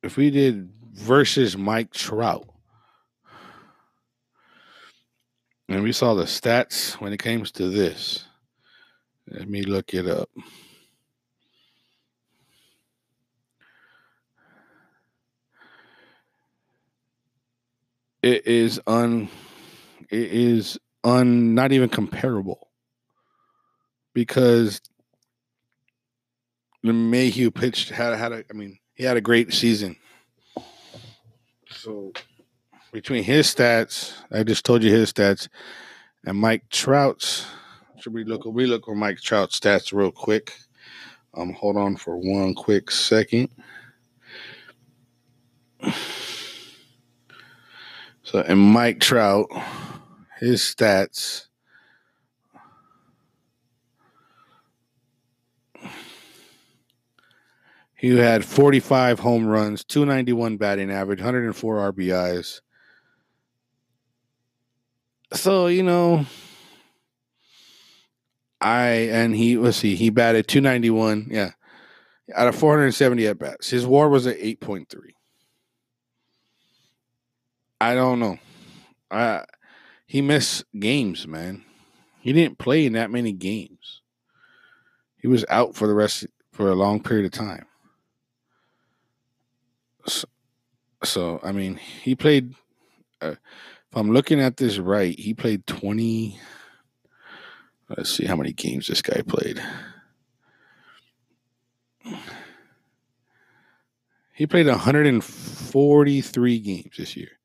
if 0.03 0.17
we 0.17 0.31
did 0.31 0.71
versus 0.93 1.57
Mike 1.57 1.93
Trout 1.93 2.49
and 5.69 5.83
we 5.83 5.93
saw 5.93 6.15
the 6.15 6.25
stats 6.25 6.95
when 7.01 7.13
it 7.13 7.19
comes 7.19 7.51
to 7.53 7.69
this. 7.69 8.27
Let 9.29 9.49
me 9.49 9.63
look 9.63 9.95
it 9.95 10.07
up. 10.07 10.29
It 18.23 18.47
is 18.47 18.81
un 18.87 19.29
it 20.11 20.33
is 20.33 20.79
un 21.03 21.55
not 21.55 21.73
even 21.73 21.89
comparable 21.89 22.71
because 24.15 24.81
Mayhew 26.93 27.51
pitched 27.51 27.89
had 27.89 28.17
had 28.17 28.33
a 28.33 28.45
I 28.51 28.53
mean 28.53 28.79
he 28.95 29.05
had 29.05 29.17
a 29.17 29.23
great 29.23 29.53
season. 29.53 29.97
So 31.69 32.13
between 32.93 33.25
his 33.25 33.53
stats, 33.53 34.13
I 34.31 34.43
just 34.45 34.65
told 34.65 34.83
you 34.83 34.91
his 34.91 35.13
stats, 35.13 35.49
and 36.25 36.39
Mike 36.39 36.69
Trout's. 36.71 37.47
Should 37.99 38.13
we 38.13 38.25
look? 38.25 38.45
We 38.45 38.67
look 38.67 38.85
for 38.85 38.95
Mike 38.95 39.21
Trout's 39.21 39.59
stats 39.59 39.93
real 39.93 40.13
quick. 40.13 40.53
Um, 41.35 41.53
hold 41.55 41.77
on 41.77 41.97
for 41.97 42.17
one 42.17 42.55
quick 42.55 42.91
second. 42.91 43.49
So, 48.23 48.41
and 48.41 48.59
Mike 48.59 49.01
Trout, 49.01 49.47
his 50.39 50.61
stats 50.61 51.47
He 58.05 58.19
had 58.19 58.45
45 58.45 59.21
home 59.21 59.47
runs, 59.47 59.83
291 59.83 60.59
batting 60.59 60.91
average, 60.91 61.21
104 61.21 61.91
RBIs. 61.91 62.61
So, 65.33 65.69
you 65.69 65.83
know, 65.83 66.27
I 68.61 68.89
and 69.11 69.35
he 69.35 69.57
let's 69.57 69.79
see, 69.79 69.95
he 69.95 70.11
batted 70.11 70.49
291, 70.49 71.29
yeah. 71.31 71.53
Out 72.35 72.49
of 72.49 72.55
470 72.57 73.27
at 73.27 73.39
bats. 73.39 73.71
His 73.71 73.87
war 73.87 74.11
was 74.11 74.27
at 74.27 74.37
8.3. 74.37 74.85
I 77.81 77.95
don't 77.95 78.21
know. 78.21 78.37
I 79.11 79.47
he 80.07 80.21
missed 80.21 80.67
games, 80.79 81.27
man. 81.27 81.65
He 82.21 82.35
didn't 82.35 82.59
play 82.59 82.85
in 82.85 82.93
that 82.93 83.11
many 83.11 83.33
games. 83.33 84.03
He 85.17 85.27
was 85.27 85.47
out 85.49 85.75
for 85.75 85.87
the 85.87 85.95
rest 85.95 86.27
for 86.53 86.69
a 86.69 86.75
long 86.75 87.03
period 87.03 87.25
of 87.25 87.33
time. 87.33 87.65
So, 90.07 90.29
so 91.03 91.41
I 91.43 91.53
mean, 91.53 91.77
he 91.77 92.15
played. 92.15 92.55
Uh, 93.21 93.37
if 93.91 93.97
I'm 93.97 94.11
looking 94.13 94.41
at 94.41 94.57
this 94.57 94.79
right, 94.79 95.19
he 95.19 95.35
played 95.35 95.67
20. 95.67 96.39
Let's 97.97 98.11
see 98.11 98.27
how 98.27 98.37
many 98.37 98.53
games 98.53 98.89
this 98.89 99.03
guy 99.03 99.23
played. 99.23 99.63
He 104.35 104.47
played 104.49 104.67
143 104.67 106.59
games 106.59 106.97
this 106.99 107.17
year. 107.17 107.39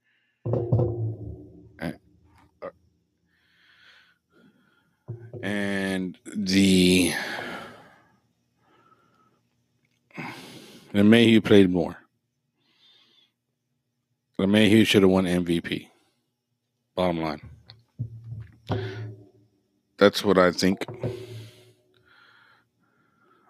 And 5.41 6.17
the 6.25 7.13
LeMahieu 10.93 11.43
played 11.43 11.69
more. 11.69 11.97
LeMahieu 14.39 14.87
should 14.87 15.01
have 15.01 15.11
won 15.11 15.25
MVP. 15.25 15.87
Bottom 16.95 17.21
line. 17.21 17.41
That's 19.97 20.23
what 20.23 20.37
I 20.37 20.53
think. 20.53 20.85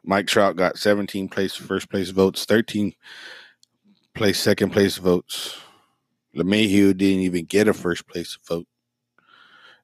Mike 0.03 0.25
Trout 0.25 0.55
got 0.55 0.79
17 0.79 1.29
place 1.29 1.55
first 1.55 1.91
place 1.91 2.09
votes, 2.09 2.43
13 2.45 2.95
place 4.15 4.39
second 4.39 4.71
place 4.71 4.97
votes. 4.97 5.59
LeMahieu 6.35 6.97
didn't 6.97 7.21
even 7.21 7.45
get 7.45 7.67
a 7.67 7.73
first 7.75 8.07
place 8.07 8.35
vote. 8.47 8.65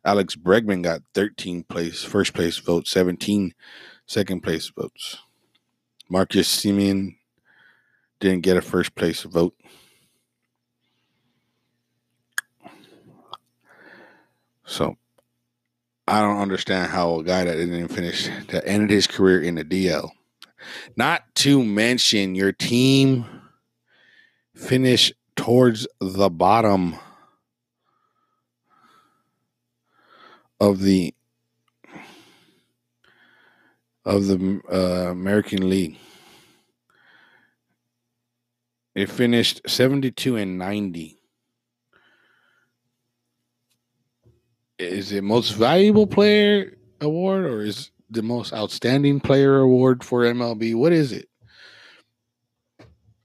Alex 0.04 0.36
Bregman 0.36 0.82
got 0.82 1.02
13 1.14 1.66
place 1.66 2.04
first 2.04 2.34
place 2.34 2.58
votes, 2.58 2.90
17 2.90 3.54
second 4.08 4.42
place 4.42 4.72
votes. 4.76 5.18
Marcus 6.10 6.50
Semien 6.50 7.18
didn't 8.20 8.42
get 8.42 8.58
a 8.58 8.62
first 8.62 8.96
place 8.96 9.22
vote. 9.22 9.54
So 14.66 14.98
I 16.08 16.22
don't 16.22 16.40
understand 16.40 16.92
how 16.92 17.20
a 17.20 17.24
guy 17.24 17.44
that 17.44 17.56
didn't 17.56 17.88
finish 17.90 18.30
that 18.50 18.68
ended 18.68 18.90
his 18.90 19.08
career 19.08 19.42
in 19.42 19.56
the 19.56 19.64
DL. 19.64 20.10
Not 20.96 21.24
to 21.36 21.64
mention 21.64 22.36
your 22.36 22.52
team 22.52 23.26
finish 24.56 25.14
towards 25.36 25.88
the 26.00 26.30
bottom 26.30 26.96
of 30.60 30.82
the 30.82 31.14
of 34.06 34.28
the 34.28 34.62
uh, 34.72 35.12
American 35.12 35.68
League. 35.70 35.98
It 38.94 39.10
finished 39.10 39.62
72 39.68 40.38
and 40.38 40.58
90. 40.58 41.20
Is 44.78 45.12
it 45.12 45.24
most 45.24 45.52
valuable 45.52 46.08
player 46.08 46.78
award 47.00 47.46
or 47.46 47.62
is 47.62 47.92
the 48.10 48.22
most 48.22 48.54
outstanding 48.54 49.20
player 49.20 49.60
award 49.60 50.04
for 50.04 50.24
MLB? 50.24 50.76
What 50.76 50.92
is 50.92 51.12
it? 51.12 51.30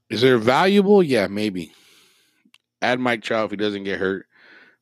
Is 0.09 0.21
there 0.21 0.39
valuable? 0.39 1.03
Yeah, 1.03 1.29
maybe. 1.29 1.73
Add 2.83 3.01
Mike 3.01 3.23
Trout 3.23 3.47
if 3.47 3.51
he 3.51 3.57
doesn't 3.57 3.85
get 3.85 4.01
hurt. 4.01 4.27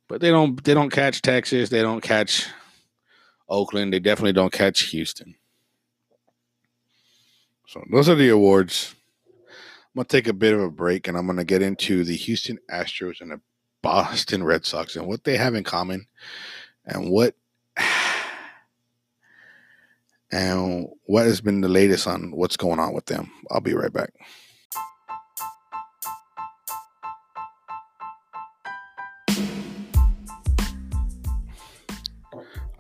But 0.09 0.23
they 0.23 0.31
don't 0.31 0.63
they 0.65 0.73
don't 0.73 0.91
catch 0.91 1.21
Texas, 1.21 1.69
they 1.69 1.83
don't 1.83 2.01
catch 2.01 2.47
Oakland, 3.49 3.93
they 3.93 3.99
definitely 3.99 4.33
don't 4.33 4.53
catch 4.53 4.81
Houston. 4.91 5.35
So 7.67 7.85
those 7.93 8.09
are 8.09 8.15
the 8.15 8.31
awards. 8.31 8.95
I'm 9.39 10.01
gonna 10.01 10.07
take 10.07 10.29
a 10.29 10.33
bit 10.33 10.55
of 10.55 10.61
a 10.61 10.71
break 10.71 11.09
and 11.09 11.17
I'm 11.17 11.27
gonna 11.27 11.45
get 11.45 11.61
into 11.61 12.05
the 12.05 12.17
Houston 12.17 12.59
Astros 12.71 13.21
and 13.21 13.33
the 13.33 13.41
Boston 13.83 14.43
Red 14.43 14.67
Sox 14.67 14.97
and 14.97 15.07
what 15.07 15.25
they 15.25 15.37
have 15.37 15.55
in 15.55 15.65
common 15.65 16.07
and 16.85 17.11
what 17.11 17.35
and 20.31 20.89
what 21.05 21.27
has 21.27 21.41
been 21.41 21.61
the 21.61 21.69
latest 21.69 22.07
on 22.07 22.31
what's 22.33 22.57
going 22.57 22.79
on 22.79 22.93
with 22.93 23.07
them. 23.07 23.31
I'll 23.51 23.61
be 23.61 23.75
right 23.75 23.93
back. 23.93 24.11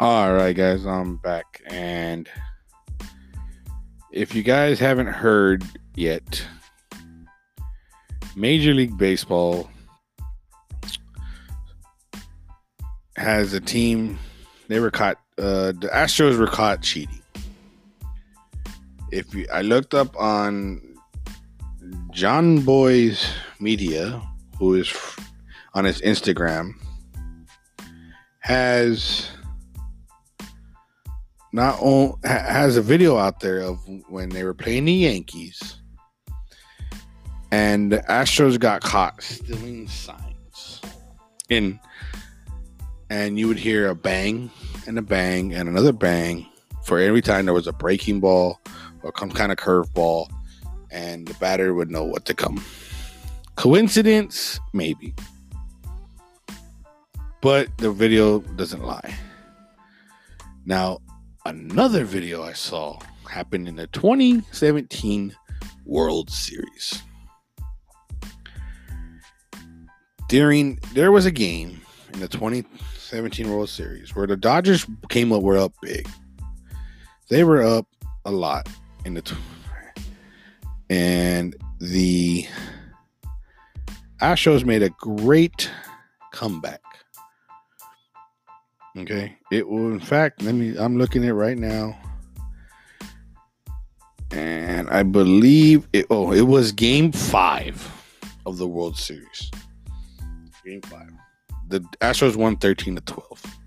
All 0.00 0.32
right, 0.32 0.54
guys, 0.54 0.86
I'm 0.86 1.16
back. 1.16 1.60
And 1.66 2.28
if 4.12 4.32
you 4.32 4.44
guys 4.44 4.78
haven't 4.78 5.08
heard 5.08 5.64
yet, 5.96 6.46
Major 8.36 8.74
League 8.74 8.96
Baseball 8.96 9.68
has 13.18 13.52
a 13.52 13.60
team. 13.60 14.18
They 14.68 14.80
were 14.80 14.90
caught. 14.90 15.18
Uh, 15.36 15.72
the 15.72 15.90
Astros 15.92 16.38
were 16.38 16.46
caught 16.46 16.82
cheating. 16.82 17.22
If 19.10 19.34
you, 19.34 19.46
I 19.52 19.62
looked 19.62 19.94
up 19.94 20.18
on 20.20 20.82
Jomboy's 22.12 23.30
Media, 23.60 24.20
who 24.58 24.74
is 24.74 24.92
on 25.74 25.84
his 25.84 26.00
Instagram, 26.02 26.72
has 28.40 29.28
not 31.52 31.78
only 31.80 32.14
has 32.24 32.76
a 32.76 32.82
video 32.82 33.16
out 33.16 33.40
there 33.40 33.60
of 33.60 33.78
when 34.08 34.28
they 34.28 34.44
were 34.44 34.54
playing 34.54 34.84
the 34.84 34.92
Yankees 34.92 35.78
and 37.50 37.92
the 37.92 37.98
Astros 38.08 38.58
got 38.58 38.82
caught 38.82 39.22
stealing 39.22 39.88
signs. 39.88 40.80
In 41.48 41.80
and 43.10 43.38
you 43.38 43.48
would 43.48 43.58
hear 43.58 43.88
a 43.88 43.94
bang 43.94 44.50
and 44.86 44.98
a 44.98 45.02
bang 45.02 45.54
and 45.54 45.68
another 45.68 45.92
bang 45.92 46.46
for 46.84 46.98
every 46.98 47.22
time 47.22 47.44
there 47.44 47.54
was 47.54 47.66
a 47.66 47.72
breaking 47.72 48.20
ball 48.20 48.60
or 49.02 49.12
some 49.18 49.30
kind 49.30 49.52
of 49.52 49.58
curveball, 49.58 50.28
and 50.90 51.26
the 51.26 51.34
batter 51.34 51.74
would 51.74 51.90
know 51.90 52.04
what 52.04 52.24
to 52.24 52.34
come. 52.34 52.62
Coincidence? 53.56 54.58
Maybe. 54.72 55.14
But 57.40 57.76
the 57.78 57.92
video 57.92 58.40
doesn't 58.40 58.82
lie. 58.82 59.14
Now, 60.64 60.98
another 61.44 62.04
video 62.04 62.42
I 62.42 62.52
saw 62.52 62.98
happened 63.28 63.68
in 63.68 63.76
the 63.76 63.86
2017 63.88 65.34
World 65.84 66.30
Series. 66.30 67.02
During 70.28 70.78
there 70.92 71.12
was 71.12 71.26
a 71.26 71.30
game 71.30 71.80
in 72.12 72.20
the 72.20 72.28
2017 72.28 73.50
World 73.50 73.68
Series 73.68 74.14
where 74.14 74.26
the 74.26 74.36
Dodgers 74.36 74.86
came 75.08 75.32
up 75.32 75.42
were 75.42 75.58
up 75.58 75.72
big. 75.82 76.08
They 77.28 77.44
were 77.44 77.62
up 77.62 77.86
a 78.24 78.30
lot 78.30 78.68
in 79.04 79.14
the 79.14 79.36
and 80.90 81.54
the 81.80 82.46
Astros 84.20 84.64
made 84.64 84.82
a 84.82 84.90
great 84.90 85.70
comeback. 86.32 86.80
Okay. 88.96 89.36
It 89.52 89.68
will 89.68 89.92
in 89.92 90.00
fact, 90.00 90.42
let 90.42 90.54
me 90.54 90.76
I'm 90.76 90.98
looking 90.98 91.24
at 91.26 91.34
right 91.34 91.58
now. 91.58 91.98
And 94.30 94.90
I 94.90 95.02
believe 95.02 95.88
it 95.92 96.06
oh, 96.10 96.32
it 96.32 96.42
was 96.42 96.72
game 96.72 97.12
five 97.12 97.86
of 98.46 98.58
the 98.58 98.66
World 98.66 98.96
Series. 98.96 99.50
Game 100.64 100.82
five. 100.82 101.10
The 101.68 101.80
Astros 102.00 102.34
won 102.34 102.56
13 102.56 102.96
to 102.96 103.00
12. 103.02 103.58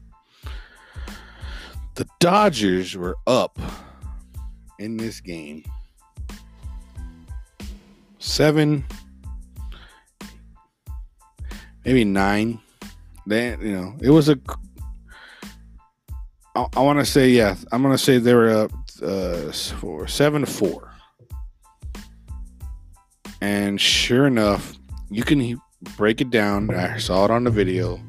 The 1.95 2.07
Dodgers 2.19 2.95
were 2.95 3.17
up 3.27 3.59
in 4.79 4.97
this 4.97 5.21
game. 5.21 5.63
Seven, 8.17 8.83
maybe 11.85 12.03
nine. 12.05 12.59
Then 13.25 13.61
you 13.61 13.71
know, 13.71 13.95
it 14.01 14.09
was 14.09 14.29
a 14.29 14.39
I, 16.55 16.67
I 16.75 16.79
want 16.81 16.99
to 16.99 17.05
say 17.05 17.29
yeah. 17.29 17.55
I'm 17.71 17.81
gonna 17.81 17.97
say 17.97 18.17
they 18.17 18.33
were 18.33 18.49
up 18.49 18.71
uh, 19.01 19.51
for 19.51 20.07
seven 20.07 20.41
to 20.41 20.47
four, 20.47 20.91
and 23.41 23.79
sure 23.79 24.27
enough, 24.27 24.73
you 25.09 25.23
can 25.23 25.39
break 25.98 26.22
it 26.22 26.30
down. 26.30 26.70
I 26.74 26.98
saw 26.98 27.26
it 27.26 27.32
on 27.32 27.44
the 27.44 27.52
video. 27.52 28.00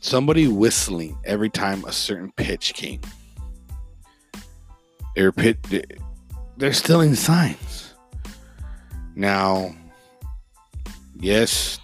Somebody 0.00 0.46
whistling 0.46 1.18
every 1.24 1.50
time 1.50 1.84
a 1.84 1.92
certain 1.92 2.32
pitch 2.32 2.74
came. 2.74 3.00
They're 5.14 5.32
pit. 5.32 5.58
They're 6.56 6.72
stealing 6.72 7.14
signs. 7.14 7.94
Now, 9.14 9.74
yes, 11.18 11.80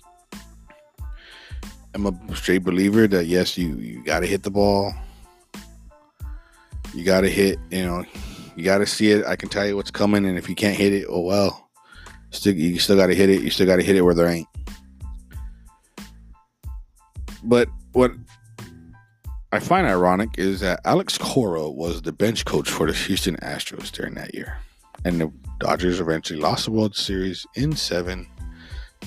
I'm 1.95 2.07
a 2.07 2.37
straight 2.37 2.63
believer 2.63 3.07
that 3.09 3.27
yes, 3.27 3.57
you 3.59 3.75
you 3.77 4.05
got 4.05 4.21
to 4.21 4.27
hit 4.27 4.43
the 4.43 4.51
ball. 4.51 4.95
You 6.95 7.05
got 7.05 7.23
to 7.23 7.31
hit. 7.31 7.59
You 7.71 7.85
know, 7.85 8.05
you 8.55 8.65
got 8.65 8.79
to 8.79 8.87
see 8.87 9.11
it. 9.11 9.27
I 9.27 9.37
can 9.37 9.49
tell 9.49 9.67
you 9.67 9.77
what's 9.77 9.91
coming, 9.91 10.27
and 10.27 10.39
if 10.39 10.49
you 10.49 10.55
can't 10.55 10.77
hit 10.77 10.93
it, 10.93 11.07
oh 11.09 11.21
well. 11.21 11.71
Still, 12.33 12.55
you 12.55 12.79
still 12.79 12.97
got 12.97 13.07
to 13.07 13.15
hit 13.15 13.31
it. 13.31 13.43
You 13.43 13.51
still 13.51 13.67
got 13.67 13.77
to 13.77 13.83
hit 13.83 13.97
it 13.97 14.03
where 14.03 14.15
there 14.15 14.27
ain't. 14.27 14.49
But 17.45 17.69
what 17.93 18.13
I 19.53 19.59
find 19.59 19.87
ironic 19.87 20.31
is 20.39 20.61
that 20.61 20.81
Alex 20.85 21.19
Cora 21.19 21.69
was 21.69 22.03
the 22.03 22.13
bench 22.13 22.45
coach 22.45 22.71
for 22.71 22.87
the 22.87 22.93
Houston 22.95 23.37
Astros 23.37 23.93
during 23.93 24.15
that 24.15 24.35
year. 24.35 24.57
And 25.05 25.21
the 25.21 25.33
Dodgers 25.59 26.01
eventually 26.01 26.41
lost 26.41 26.65
the 26.65 26.71
World 26.71 26.97
Series 26.97 27.47
in 27.55 27.77
seven 27.77 28.27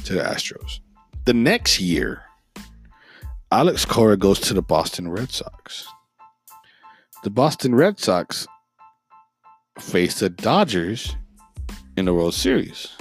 to 0.03 0.13
the 0.13 0.21
Astros. 0.21 0.79
The 1.25 1.33
next 1.33 1.79
year, 1.79 2.21
Alex 3.51 3.85
Cora 3.85 4.17
goes 4.17 4.39
to 4.41 4.53
the 4.53 4.61
Boston 4.61 5.09
Red 5.09 5.31
Sox. 5.31 5.87
The 7.23 7.29
Boston 7.29 7.73
Red 7.73 7.99
Sox 7.99 8.45
face 9.79 10.19
the 10.19 10.29
Dodgers 10.29 11.15
in 11.97 12.05
the 12.05 12.13
World 12.13 12.33
Series. 12.35 12.91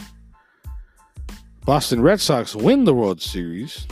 Boston 1.65 2.03
Red 2.03 2.21
Sox 2.21 2.55
win 2.55 2.85
the 2.85 2.93
World 2.93 3.23
Series 3.23 3.87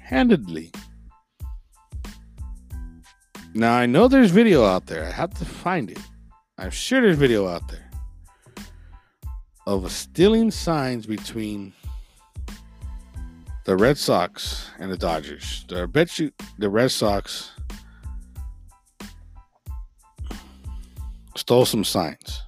handedly. 0.00 0.70
Now 3.54 3.74
I 3.74 3.86
know 3.86 4.06
there's 4.06 4.30
video 4.30 4.64
out 4.64 4.86
there. 4.86 5.04
I 5.04 5.10
have 5.10 5.34
to 5.34 5.44
find 5.44 5.90
it. 5.90 5.98
I'm 6.58 6.70
sure 6.70 7.00
there's 7.00 7.16
video 7.16 7.48
out 7.48 7.66
there 7.68 7.90
of 9.66 9.90
stealing 9.90 10.52
signs 10.52 11.06
between 11.06 11.72
the 13.64 13.76
Red 13.76 13.98
Sox 13.98 14.70
and 14.78 14.90
the 14.90 14.96
Dodgers. 14.96 15.64
I 15.74 15.86
bet 15.86 16.20
you 16.20 16.30
the 16.58 16.70
Red 16.70 16.92
Sox 16.92 17.50
stole 21.34 21.66
some 21.66 21.82
signs. 21.82 22.42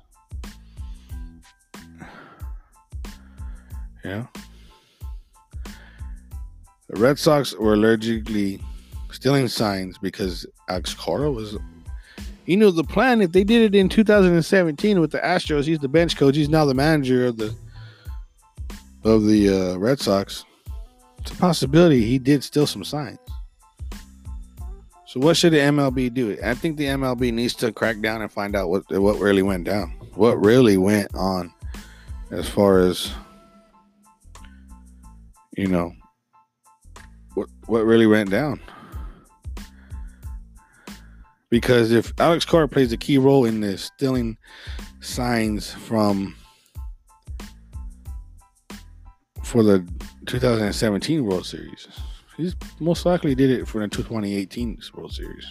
Yeah. 4.04 4.26
The 6.90 7.00
Red 7.00 7.20
Sox 7.20 7.54
were 7.54 7.74
allegedly 7.74 8.60
stealing 9.12 9.46
signs 9.46 9.96
because 9.98 10.44
Alex 10.68 10.92
Cora 10.92 11.30
was. 11.30 11.56
He 12.44 12.56
knew 12.56 12.72
the 12.72 12.82
plan. 12.82 13.20
If 13.20 13.30
they 13.30 13.44
did 13.44 13.62
it 13.62 13.78
in 13.78 13.88
2017 13.88 15.00
with 15.00 15.12
the 15.12 15.20
Astros, 15.20 15.66
he's 15.66 15.78
the 15.78 15.88
bench 15.88 16.16
coach. 16.16 16.34
He's 16.34 16.48
now 16.48 16.64
the 16.64 16.74
manager 16.74 17.26
of 17.26 17.36
the 17.36 17.54
of 19.04 19.24
the 19.24 19.48
uh, 19.74 19.76
Red 19.78 20.00
Sox. 20.00 20.44
It's 21.18 21.30
a 21.30 21.36
possibility 21.36 22.04
he 22.04 22.18
did 22.18 22.42
steal 22.42 22.66
some 22.66 22.82
signs. 22.82 23.18
So 25.06 25.20
what 25.20 25.36
should 25.36 25.52
the 25.52 25.58
MLB 25.58 26.12
do? 26.12 26.36
I 26.42 26.54
think 26.54 26.76
the 26.76 26.86
MLB 26.86 27.32
needs 27.32 27.54
to 27.54 27.72
crack 27.72 28.00
down 28.00 28.20
and 28.20 28.32
find 28.32 28.56
out 28.56 28.68
what 28.68 28.82
what 28.90 29.20
really 29.20 29.42
went 29.42 29.62
down. 29.62 29.90
What 30.16 30.44
really 30.44 30.76
went 30.76 31.14
on 31.14 31.52
as 32.32 32.48
far 32.48 32.80
as 32.80 33.12
you 35.56 35.68
know 35.68 35.94
what 37.70 37.84
really 37.84 38.06
went 38.06 38.30
down. 38.30 38.60
Because 41.50 41.92
if 41.92 42.12
Alex 42.18 42.44
Cora 42.44 42.68
plays 42.68 42.92
a 42.92 42.96
key 42.96 43.16
role 43.16 43.44
in 43.44 43.60
this 43.60 43.84
stealing 43.84 44.36
signs 45.00 45.72
from 45.72 46.36
for 49.44 49.62
the 49.62 49.86
2017 50.26 51.24
World 51.24 51.46
Series, 51.46 51.88
he's 52.36 52.54
most 52.80 53.06
likely 53.06 53.34
did 53.34 53.50
it 53.50 53.66
for 53.66 53.80
the 53.80 53.88
2018 53.88 54.80
World 54.94 55.12
Series. 55.12 55.46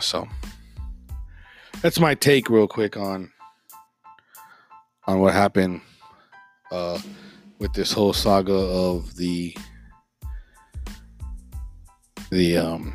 So 0.00 0.26
that's 1.82 2.00
my 2.00 2.14
take, 2.14 2.48
real 2.48 2.68
quick 2.68 2.96
on 2.96 3.30
on 5.06 5.18
what 5.20 5.32
happened 5.32 5.80
uh, 6.70 7.00
with 7.58 7.72
this 7.72 7.92
whole 7.92 8.12
saga 8.12 8.52
of 8.54 9.16
the 9.16 9.56
the 12.30 12.56
um, 12.56 12.94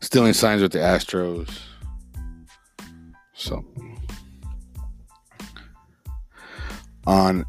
stealing 0.00 0.32
signs 0.32 0.62
with 0.62 0.72
the 0.72 0.78
Astros. 0.78 1.58
So 3.34 3.64
on 7.06 7.44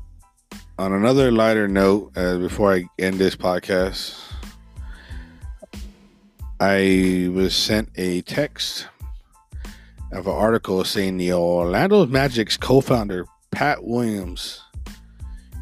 on 0.77 0.93
another 0.93 1.31
lighter 1.31 1.67
note, 1.67 2.12
uh, 2.15 2.38
before 2.38 2.73
I 2.73 2.86
end 2.97 3.15
this 3.15 3.36
podcast, 3.36 4.19
I 6.60 7.29
was 7.34 7.55
sent 7.55 7.89
a 7.95 8.21
text 8.21 8.88
of 10.12 10.27
an 10.27 10.34
article 10.34 10.84
saying 10.84 11.17
the 11.17 11.34
Orlando 11.34 12.05
Magic's 12.05 12.57
co-founder 12.57 13.25
Pat 13.51 13.84
Williams 13.84 14.62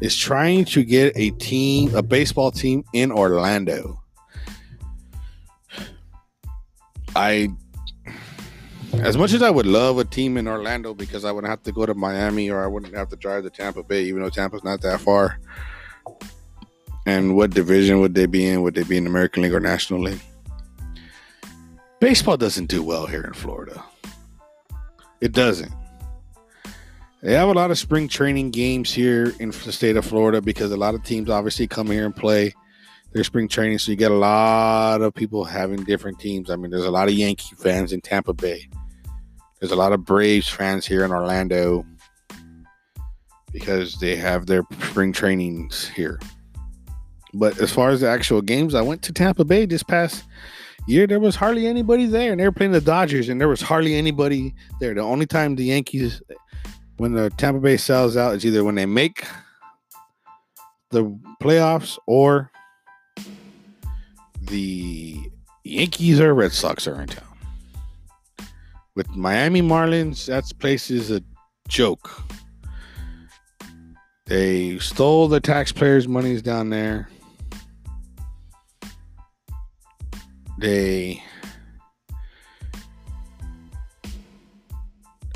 is 0.00 0.16
trying 0.16 0.64
to 0.66 0.82
get 0.82 1.12
a 1.16 1.30
team, 1.32 1.94
a 1.94 2.02
baseball 2.02 2.50
team 2.50 2.84
in 2.94 3.12
Orlando. 3.12 3.99
I, 7.16 7.48
as 8.94 9.16
much 9.16 9.32
as 9.32 9.42
I 9.42 9.50
would 9.50 9.66
love 9.66 9.98
a 9.98 10.04
team 10.04 10.36
in 10.36 10.46
Orlando 10.46 10.94
because 10.94 11.24
I 11.24 11.32
wouldn't 11.32 11.50
have 11.50 11.62
to 11.64 11.72
go 11.72 11.86
to 11.86 11.94
Miami 11.94 12.50
or 12.50 12.62
I 12.62 12.66
wouldn't 12.66 12.94
have 12.94 13.08
to 13.10 13.16
drive 13.16 13.44
to 13.44 13.50
Tampa 13.50 13.82
Bay, 13.82 14.04
even 14.04 14.22
though 14.22 14.30
Tampa's 14.30 14.64
not 14.64 14.80
that 14.82 15.00
far. 15.00 15.38
And 17.06 17.34
what 17.34 17.50
division 17.50 18.00
would 18.00 18.14
they 18.14 18.26
be 18.26 18.46
in? 18.46 18.62
Would 18.62 18.74
they 18.74 18.84
be 18.84 18.96
in 18.96 19.06
American 19.06 19.42
League 19.42 19.54
or 19.54 19.60
National 19.60 20.00
League? 20.00 20.20
Baseball 21.98 22.36
doesn't 22.36 22.66
do 22.66 22.82
well 22.82 23.06
here 23.06 23.22
in 23.22 23.32
Florida. 23.32 23.82
It 25.20 25.32
doesn't. 25.32 25.72
They 27.22 27.34
have 27.34 27.48
a 27.48 27.52
lot 27.52 27.70
of 27.70 27.78
spring 27.78 28.08
training 28.08 28.50
games 28.50 28.92
here 28.92 29.34
in 29.38 29.50
the 29.50 29.72
state 29.72 29.96
of 29.96 30.06
Florida 30.06 30.40
because 30.40 30.72
a 30.72 30.76
lot 30.76 30.94
of 30.94 31.02
teams 31.04 31.28
obviously 31.28 31.66
come 31.66 31.88
here 31.88 32.06
and 32.06 32.16
play 32.16 32.54
their 33.12 33.24
spring 33.24 33.48
training. 33.48 33.78
So 33.78 33.90
you 33.90 33.96
get 33.96 34.10
a 34.10 34.14
lot 34.14 35.02
of 35.02 35.14
people 35.14 35.44
having 35.44 35.84
different 35.84 36.18
teams. 36.18 36.50
I 36.50 36.56
mean, 36.56 36.70
there's 36.70 36.84
a 36.84 36.90
lot 36.90 37.08
of 37.08 37.14
Yankee 37.14 37.56
fans 37.56 37.92
in 37.92 38.00
Tampa 38.00 38.32
Bay. 38.32 38.68
There's 39.58 39.72
a 39.72 39.76
lot 39.76 39.92
of 39.92 40.04
Braves 40.04 40.48
fans 40.48 40.86
here 40.86 41.04
in 41.04 41.10
Orlando 41.10 41.84
because 43.52 43.96
they 43.96 44.16
have 44.16 44.46
their 44.46 44.62
spring 44.84 45.12
trainings 45.12 45.88
here. 45.88 46.20
But 47.34 47.58
as 47.60 47.72
far 47.72 47.90
as 47.90 48.00
the 48.00 48.08
actual 48.08 48.42
games, 48.42 48.74
I 48.74 48.82
went 48.82 49.02
to 49.02 49.12
Tampa 49.12 49.44
Bay 49.44 49.66
this 49.66 49.82
past 49.82 50.24
year. 50.86 51.06
There 51.06 51.20
was 51.20 51.36
hardly 51.36 51.66
anybody 51.66 52.06
there, 52.06 52.32
and 52.32 52.40
they 52.40 52.44
were 52.44 52.52
playing 52.52 52.72
the 52.72 52.80
Dodgers, 52.80 53.28
and 53.28 53.40
there 53.40 53.48
was 53.48 53.60
hardly 53.60 53.94
anybody 53.94 54.54
there. 54.80 54.94
The 54.94 55.02
only 55.02 55.26
time 55.26 55.56
the 55.56 55.64
Yankees, 55.64 56.22
when 56.96 57.12
the 57.12 57.30
Tampa 57.30 57.60
Bay 57.60 57.76
sells 57.76 58.16
out, 58.16 58.34
is 58.34 58.46
either 58.46 58.64
when 58.64 58.76
they 58.76 58.86
make 58.86 59.24
the 60.90 61.04
playoffs 61.40 61.98
or 62.06 62.50
the 64.50 65.30
Yankees 65.64 66.20
or 66.20 66.34
Red 66.34 66.52
Sox 66.52 66.86
are 66.86 67.00
in 67.00 67.08
town. 67.08 67.24
With 68.94 69.08
Miami 69.10 69.62
Marlins, 69.62 70.26
that 70.26 70.44
place 70.58 70.90
is 70.90 71.10
a 71.10 71.22
joke. 71.68 72.22
They 74.26 74.78
stole 74.78 75.28
the 75.28 75.40
taxpayers' 75.40 76.06
monies 76.06 76.42
down 76.42 76.70
there. 76.70 77.08
They 80.58 81.22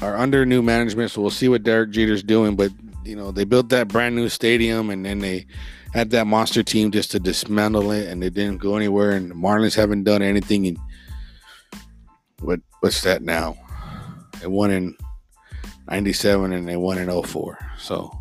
are 0.02 0.16
under 0.16 0.44
new 0.44 0.60
management, 0.60 1.10
so 1.10 1.22
we'll 1.22 1.30
see 1.30 1.48
what 1.48 1.62
Derek 1.62 1.90
Jeter's 1.90 2.22
doing. 2.22 2.56
But 2.56 2.72
you 3.04 3.16
know, 3.16 3.30
they 3.30 3.44
built 3.44 3.70
that 3.70 3.88
brand 3.88 4.14
new 4.16 4.28
stadium, 4.28 4.90
and 4.90 5.06
then 5.06 5.20
they 5.20 5.46
had 5.94 6.10
that 6.10 6.26
monster 6.26 6.64
team 6.64 6.90
just 6.90 7.12
to 7.12 7.20
dismantle 7.20 7.92
it, 7.92 8.08
and 8.08 8.20
they 8.20 8.28
didn't 8.28 8.58
go 8.58 8.76
anywhere. 8.76 9.12
And 9.12 9.30
the 9.30 9.34
Marlins 9.34 9.76
haven't 9.76 10.02
done 10.02 10.22
anything. 10.22 10.66
In 10.66 10.76
what 12.40 12.60
what's 12.80 13.02
that 13.02 13.22
now? 13.22 13.56
They 14.40 14.48
won 14.48 14.72
in 14.72 14.96
'97 15.88 16.52
and 16.52 16.68
they 16.68 16.76
won 16.76 16.98
in 16.98 17.22
04. 17.22 17.58
So 17.78 18.12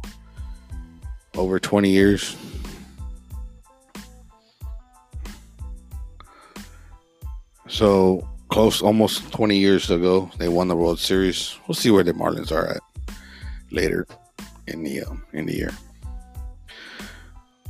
over 1.36 1.60
20 1.60 1.90
years. 1.90 2.38
So 7.68 8.30
close, 8.50 8.84
almost 8.84 9.32
20 9.32 9.58
years 9.58 9.90
ago, 9.90 10.30
they 10.38 10.48
won 10.48 10.68
the 10.68 10.76
World 10.76 11.00
Series. 11.00 11.58
We'll 11.68 11.74
see 11.74 11.90
where 11.90 12.04
the 12.04 12.14
Marlins 12.14 12.52
are 12.52 12.68
at 12.68 12.82
later 13.72 14.06
in 14.68 14.84
the 14.84 15.02
um, 15.02 15.24
in 15.34 15.48
the 15.48 15.56
year. 15.56 15.72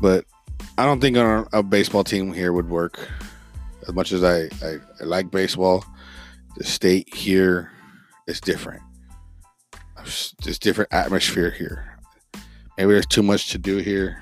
But 0.04 0.26
I 0.78 0.84
don't 0.84 1.00
think 1.00 1.16
a, 1.16 1.48
a 1.54 1.64
baseball 1.64 2.04
team 2.04 2.34
here 2.34 2.52
would 2.52 2.70
work. 2.70 3.08
As 3.88 3.94
much 3.94 4.12
as 4.12 4.22
I, 4.22 4.50
I, 4.62 4.80
I 5.00 5.04
like 5.06 5.32
baseball, 5.32 5.86
the 6.58 6.66
state 6.66 7.16
here 7.16 7.72
is 8.28 8.42
different. 8.42 8.82
There's 10.44 10.60
different 10.60 10.92
atmosphere 10.92 11.52
here. 11.52 11.98
Maybe 12.78 12.92
there's 12.92 13.06
too 13.06 13.24
much 13.24 13.52
to 13.52 13.58
do 13.58 13.78
here. 13.78 14.22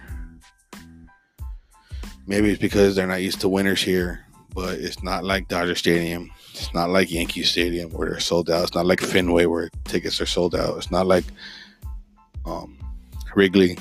Maybe 2.28 2.52
it's 2.52 2.62
because 2.62 2.96
they're 2.96 3.08
not 3.08 3.24
used 3.24 3.42
to 3.42 3.50
winners 3.50 3.82
here, 3.82 4.24
but 4.54 4.78
it's 4.78 5.02
not 5.02 5.24
like 5.24 5.48
Dodger 5.48 5.74
Stadium. 5.74 6.30
It's 6.54 6.72
not 6.76 6.92
like 6.92 7.10
Yankee 7.10 7.42
Stadium 7.42 7.90
where 7.90 8.08
they're 8.08 8.20
sold 8.20 8.52
out. 8.52 8.62
It's 8.62 8.76
not 8.76 8.86
like 8.86 9.02
Fenway 9.02 9.48
where 9.48 9.72
tickets 9.86 10.22
are 10.22 10.28
sold 10.28 10.54
out. 10.54 10.78
It's 10.78 10.92
not 10.92 11.08
like 11.08 11.26
um, 12.46 12.78
Wrigley, 13.36 13.80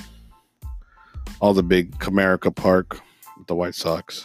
all 1.41 1.55
the 1.55 1.63
big 1.63 1.99
Comerica 1.99 2.55
Park, 2.55 3.01
the 3.47 3.55
White 3.55 3.75
Sox. 3.75 4.25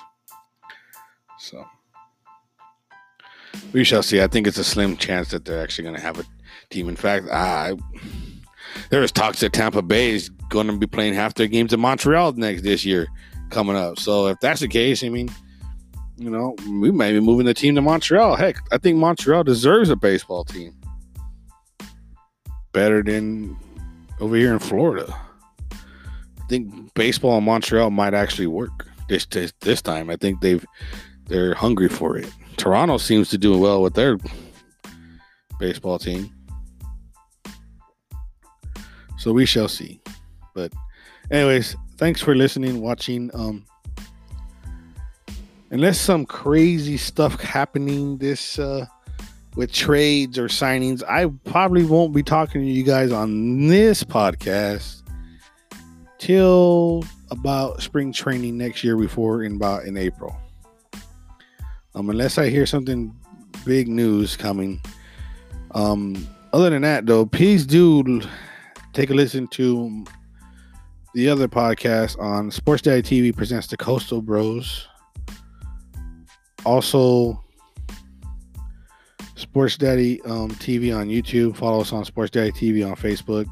So 1.39 1.65
we 3.73 3.83
shall 3.83 4.03
see. 4.03 4.21
I 4.21 4.27
think 4.27 4.47
it's 4.47 4.57
a 4.57 4.63
slim 4.63 4.97
chance 4.97 5.29
that 5.29 5.45
they're 5.45 5.63
actually 5.63 5.83
going 5.83 5.95
to 5.95 6.01
have 6.01 6.19
a 6.19 6.25
team. 6.69 6.89
In 6.89 6.95
fact, 6.95 7.27
I 7.29 7.75
there 8.89 9.01
was 9.01 9.11
talks 9.11 9.39
that 9.39 9.53
Tampa 9.53 9.81
Bay 9.81 10.11
is 10.11 10.29
going 10.49 10.67
to 10.67 10.77
be 10.77 10.87
playing 10.87 11.13
half 11.13 11.33
their 11.33 11.47
games 11.47 11.73
in 11.73 11.79
Montreal 11.79 12.33
next 12.33 12.61
this 12.61 12.85
year 12.85 13.07
coming 13.49 13.75
up. 13.75 13.99
So 13.99 14.27
if 14.27 14.39
that's 14.39 14.61
the 14.61 14.67
case, 14.67 15.03
I 15.03 15.09
mean, 15.09 15.29
you 16.17 16.29
know, 16.29 16.55
we 16.67 16.91
may 16.91 17.11
be 17.11 17.19
moving 17.19 17.45
the 17.45 17.53
team 17.53 17.75
to 17.75 17.81
Montreal. 17.81 18.35
Heck, 18.35 18.57
I 18.71 18.77
think 18.77 18.97
Montreal 18.97 19.43
deserves 19.43 19.89
a 19.89 19.95
baseball 19.95 20.43
team 20.43 20.73
better 22.71 23.01
than 23.03 23.57
over 24.19 24.35
here 24.35 24.53
in 24.53 24.59
Florida. 24.59 25.13
I 26.45 26.47
think 26.47 26.93
baseball 26.93 27.39
in 27.39 27.43
Montreal 27.43 27.89
might 27.89 28.13
actually 28.13 28.45
work 28.45 28.87
this 29.09 29.25
this, 29.25 29.51
this 29.61 29.81
time. 29.81 30.11
I 30.11 30.15
think 30.15 30.41
they've 30.41 30.63
they're 31.25 31.55
hungry 31.55 31.89
for 31.89 32.17
it. 32.17 32.31
Toronto 32.57 32.97
seems 32.97 33.29
to 33.29 33.37
do 33.37 33.57
well 33.57 33.81
with 33.81 33.95
their 33.95 34.19
baseball 35.59 35.97
team. 35.97 36.29
So 39.17 39.33
we 39.33 39.47
shall 39.47 39.67
see. 39.67 39.99
But 40.53 40.71
anyways, 41.31 41.75
thanks 41.97 42.21
for 42.21 42.35
listening, 42.35 42.79
watching. 42.79 43.31
Um 43.33 43.65
unless 45.71 45.99
some 45.99 46.27
crazy 46.27 46.97
stuff 46.97 47.41
happening 47.41 48.19
this 48.19 48.59
uh 48.59 48.85
with 49.55 49.71
trades 49.71 50.37
or 50.37 50.47
signings, 50.47 51.01
I 51.09 51.25
probably 51.49 51.85
won't 51.85 52.13
be 52.13 52.21
talking 52.21 52.61
to 52.61 52.67
you 52.67 52.83
guys 52.83 53.11
on 53.11 53.67
this 53.67 54.03
podcast 54.03 55.01
till 56.17 57.03
about 57.31 57.81
spring 57.81 58.11
training 58.11 58.57
next 58.57 58.83
year 58.83 58.97
before 58.97 59.43
in 59.43 59.55
about 59.55 59.85
in 59.85 59.97
April. 59.97 60.35
Um, 61.93 62.09
unless 62.09 62.37
I 62.37 62.49
hear 62.49 62.65
something 62.65 63.15
big 63.65 63.87
news 63.87 64.35
coming. 64.35 64.81
Um, 65.71 66.27
other 66.53 66.69
than 66.69 66.83
that, 66.83 67.05
though, 67.05 67.25
please 67.25 67.65
do 67.65 68.21
take 68.93 69.09
a 69.09 69.13
listen 69.13 69.47
to 69.49 70.05
the 71.13 71.29
other 71.29 71.47
podcast 71.47 72.19
on 72.19 72.51
Sports 72.51 72.81
Daddy 72.81 73.01
TV 73.01 73.35
presents 73.35 73.67
the 73.67 73.77
Coastal 73.77 74.21
Bros. 74.21 74.87
Also, 76.65 77.41
Sports 79.35 79.77
Daddy 79.77 80.21
um, 80.23 80.49
TV 80.51 80.95
on 80.95 81.07
YouTube. 81.07 81.55
Follow 81.55 81.81
us 81.81 81.93
on 81.93 82.03
Sports 82.05 82.31
Daddy 82.31 82.51
TV 82.51 82.89
on 82.89 82.95
Facebook. 82.95 83.45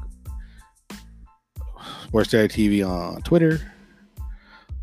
Sports 2.14 2.30
Daddy 2.30 2.46
TV 2.46 2.88
on 2.88 3.22
Twitter. 3.22 3.58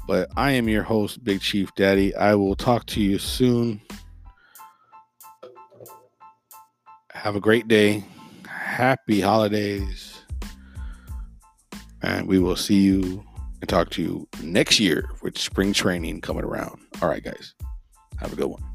But 0.06 0.30
I 0.36 0.52
am 0.52 0.68
your 0.68 0.84
host, 0.84 1.24
Big 1.24 1.40
Chief 1.40 1.74
Daddy. 1.76 2.14
I 2.14 2.36
will 2.36 2.58
talk 2.58 2.86
to 2.88 3.00
you 3.00 3.20
soon. 3.20 3.80
Have 7.14 7.38
a 7.38 7.40
great 7.40 7.70
day. 7.70 8.04
Happy 8.46 9.22
holidays. 9.22 10.20
And 12.02 12.28
we 12.28 12.38
will 12.38 12.58
see 12.58 12.82
you 12.82 13.24
and 13.62 13.70
talk 13.70 13.92
to 13.92 14.02
you 14.02 14.28
next 14.44 14.82
year 14.82 15.10
with 15.22 15.38
spring 15.38 15.72
training 15.72 16.20
coming 16.20 16.44
around. 16.44 16.82
All 17.02 17.08
right, 17.08 17.24
guys. 17.24 17.54
Have 18.20 18.34
a 18.34 18.36
good 18.36 18.48
one. 18.48 18.71